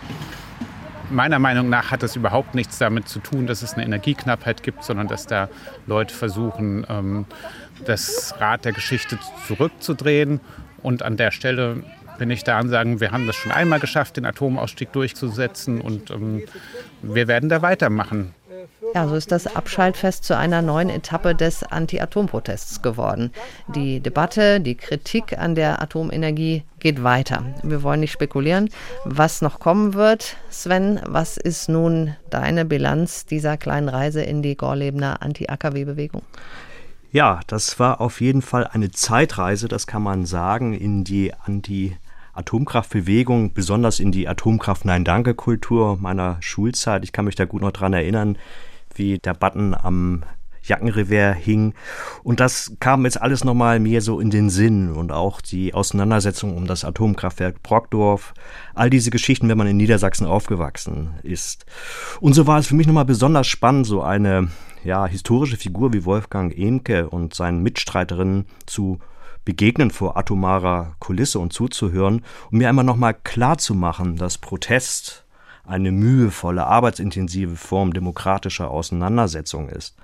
meiner 1.09 1.39
Meinung 1.39 1.69
nach 1.69 1.91
hat 1.91 2.03
das 2.03 2.15
überhaupt 2.15 2.55
nichts 2.55 2.77
damit 2.77 3.07
zu 3.07 3.19
tun, 3.19 3.47
dass 3.47 3.61
es 3.61 3.73
eine 3.73 3.83
Energieknappheit 3.83 4.63
gibt, 4.63 4.83
sondern 4.83 5.07
dass 5.07 5.27
da 5.27 5.49
Leute 5.88 6.13
versuchen, 6.13 6.85
ähm, 6.89 7.25
das 7.85 8.35
Rad 8.39 8.65
der 8.65 8.71
Geschichte 8.71 9.17
zurückzudrehen. 9.47 10.39
Und 10.81 11.03
an 11.03 11.17
der 11.17 11.31
Stelle 11.31 11.83
bin 12.17 12.29
ich 12.29 12.43
da 12.43 12.57
an 12.59 12.69
sagen, 12.69 12.99
wir 12.99 13.11
haben 13.11 13.27
das 13.27 13.35
schon 13.35 13.51
einmal 13.51 13.79
geschafft, 13.79 14.17
den 14.17 14.25
Atomausstieg 14.25 14.91
durchzusetzen 14.91 15.81
und 15.81 16.11
ähm, 16.11 16.43
wir 17.01 17.27
werden 17.27 17.49
da 17.49 17.61
weitermachen. 17.61 18.33
Ja, 18.95 19.10
so 19.10 19.15
ist 19.15 19.29
das 19.34 19.53
Abschaltfest 19.53 20.23
zu 20.23 20.38
einer 20.38 20.62
neuen 20.62 20.89
Etappe 20.89 21.36
des 21.36 21.63
Anti-Atom-Protests 21.63 22.81
geworden. 22.81 23.34
Die 23.67 23.99
Debatte, 23.99 24.62
die 24.62 24.75
Kritik 24.75 25.38
an 25.38 25.53
der 25.53 25.81
Atomenergie 25.81 26.63
geht 26.79 27.03
weiter. 27.03 27.43
Wir 27.62 27.84
wollen 27.84 27.99
nicht 27.99 28.13
spekulieren, 28.13 28.69
was 29.03 29.41
noch 29.41 29.60
kommen 29.60 29.95
wird. 29.95 30.38
Sven, 30.49 31.01
was 31.05 31.36
ist 31.36 31.67
nun 31.67 32.15
deine 32.29 32.63
Bilanz 32.63 33.25
dieser 33.25 33.58
kleinen 33.58 33.89
Reise 33.89 34.21
in 34.21 34.41
die 34.41 34.55
Gorlebener 34.55 35.21
Anti-AKW-Bewegung? 35.21 36.21
Ja, 37.12 37.41
das 37.47 37.77
war 37.81 37.99
auf 37.99 38.21
jeden 38.21 38.41
Fall 38.41 38.65
eine 38.65 38.91
Zeitreise, 38.91 39.67
das 39.67 39.88
kann 39.88 40.03
man 40.03 40.25
sagen, 40.25 40.73
in 40.73 41.03
die 41.03 41.34
Anti- 41.34 41.97
Atomkraftbewegung, 42.31 43.53
besonders 43.53 43.99
in 43.99 44.13
die 44.13 44.27
Atomkraft-Nein-Danke-Kultur 44.27 45.97
meiner 45.99 46.38
Schulzeit. 46.41 47.03
Ich 47.03 47.13
kann 47.13 47.25
mich 47.25 47.36
da 47.36 47.45
gut 47.45 47.62
noch 47.62 47.71
dran 47.71 47.93
erinnern, 47.93 48.38
wie 48.97 49.17
der 49.17 49.34
Button 49.34 49.73
am 49.73 50.23
Jackenrevers 50.67 51.38
hing. 51.38 51.73
Und 52.23 52.39
das 52.39 52.75
kam 52.79 53.05
jetzt 53.05 53.21
alles 53.21 53.43
nochmal 53.43 53.79
mir 53.79 54.01
so 54.01 54.19
in 54.19 54.29
den 54.29 54.49
Sinn 54.49 54.91
und 54.91 55.12
auch 55.12 55.41
die 55.41 55.73
Auseinandersetzung 55.73 56.55
um 56.55 56.67
das 56.67 56.84
Atomkraftwerk 56.84 57.62
Brockdorf. 57.63 58.34
All 58.73 58.89
diese 58.89 59.12
Geschichten, 59.12 59.47
wenn 59.47 59.58
man 59.58 59.67
in 59.67 59.77
Niedersachsen 59.77 60.25
aufgewachsen 60.25 61.15
ist. 61.23 61.65
Und 62.19 62.34
so 62.34 62.47
war 62.47 62.60
es 62.60 62.67
für 62.67 62.75
mich 62.75 62.88
nochmal 62.88 63.05
besonders 63.05 63.47
spannend, 63.47 63.86
so 63.86 64.01
eine 64.01 64.49
ja, 64.84 65.05
historische 65.05 65.58
Figur 65.58 65.93
wie 65.93 66.05
Wolfgang 66.05 66.55
Ehmke 66.58 67.10
und 67.10 67.34
seinen 67.34 67.63
Mitstreiterinnen 67.63 68.45
zu 68.65 68.99
begegnen 69.43 69.91
vor 69.91 70.17
atomarer 70.17 70.95
Kulisse 70.99 71.39
und 71.39 71.53
zuzuhören, 71.53 72.23
um 72.51 72.58
mir 72.58 72.67
einmal 72.67 72.86
nochmal 72.86 73.13
klar 73.13 73.60
zu 73.60 73.75
machen, 73.75 74.15
dass 74.15 74.39
Protest 74.39 75.24
eine 75.67 75.91
mühevolle, 75.91 76.65
arbeitsintensive 76.65 77.56
Form 77.56 77.93
demokratischer 77.93 78.69
Auseinandersetzung 78.69 79.69
ist. 79.69 79.95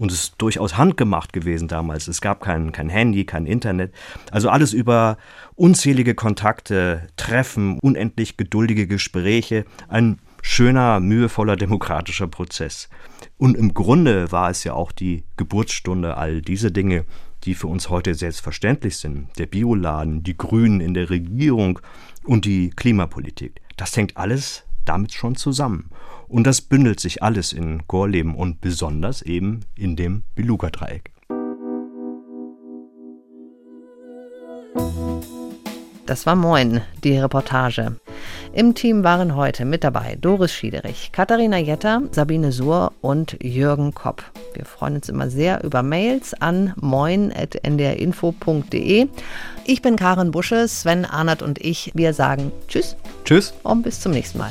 Und 0.00 0.10
es 0.10 0.22
ist 0.22 0.34
durchaus 0.38 0.78
handgemacht 0.78 1.34
gewesen 1.34 1.68
damals. 1.68 2.08
Es 2.08 2.22
gab 2.22 2.40
kein, 2.40 2.72
kein 2.72 2.88
Handy, 2.88 3.26
kein 3.26 3.44
Internet. 3.44 3.92
Also 4.30 4.48
alles 4.48 4.72
über 4.72 5.18
unzählige 5.56 6.14
Kontakte, 6.14 7.08
Treffen, 7.16 7.78
unendlich 7.82 8.38
geduldige 8.38 8.86
Gespräche. 8.86 9.66
Ein 9.88 10.18
schöner, 10.40 11.00
mühevoller 11.00 11.56
demokratischer 11.56 12.28
Prozess. 12.28 12.88
Und 13.36 13.58
im 13.58 13.74
Grunde 13.74 14.32
war 14.32 14.48
es 14.48 14.64
ja 14.64 14.72
auch 14.72 14.90
die 14.90 15.24
Geburtsstunde 15.36 16.16
all 16.16 16.40
diese 16.40 16.72
Dinge, 16.72 17.04
die 17.44 17.54
für 17.54 17.66
uns 17.66 17.90
heute 17.90 18.14
selbstverständlich 18.14 18.96
sind. 18.96 19.28
Der 19.38 19.46
Bioladen, 19.46 20.22
die 20.22 20.36
Grünen 20.36 20.80
in 20.80 20.94
der 20.94 21.10
Regierung 21.10 21.78
und 22.24 22.46
die 22.46 22.70
Klimapolitik. 22.70 23.60
Das 23.76 23.94
hängt 23.96 24.16
alles 24.16 24.64
damit 24.90 25.14
schon 25.14 25.36
zusammen. 25.36 25.88
Und 26.28 26.46
das 26.46 26.60
bündelt 26.60 27.00
sich 27.00 27.22
alles 27.22 27.52
in 27.52 27.82
Gorleben 27.86 28.34
und 28.34 28.60
besonders 28.60 29.22
eben 29.22 29.60
in 29.76 29.96
dem 29.96 30.24
Beluga-Dreieck. 30.34 31.12
Das 36.06 36.26
war 36.26 36.34
Moin, 36.34 36.80
die 37.04 37.16
Reportage. 37.16 37.96
Im 38.52 38.74
Team 38.74 39.04
waren 39.04 39.36
heute 39.36 39.64
mit 39.64 39.84
dabei 39.84 40.18
Doris 40.20 40.52
Schiederich, 40.52 41.12
Katharina 41.12 41.56
Jetter, 41.56 42.02
Sabine 42.10 42.50
Suhr 42.50 42.90
und 43.00 43.36
Jürgen 43.40 43.94
Kopp. 43.94 44.24
Wir 44.54 44.64
freuen 44.64 44.96
uns 44.96 45.08
immer 45.08 45.30
sehr 45.30 45.62
über 45.62 45.84
Mails 45.84 46.34
an 46.34 46.74
moin.ndrinfo.de. 46.80 49.06
Ich 49.66 49.82
bin 49.82 49.94
Karin 49.94 50.32
Busche, 50.32 50.66
Sven 50.66 51.04
Arnert 51.04 51.42
und 51.42 51.60
ich. 51.60 51.92
Wir 51.94 52.12
sagen 52.12 52.50
Tschüss. 52.66 52.96
Tschüss. 53.24 53.54
Und 53.62 53.82
bis 53.82 54.00
zum 54.00 54.10
nächsten 54.10 54.38
Mal. 54.38 54.50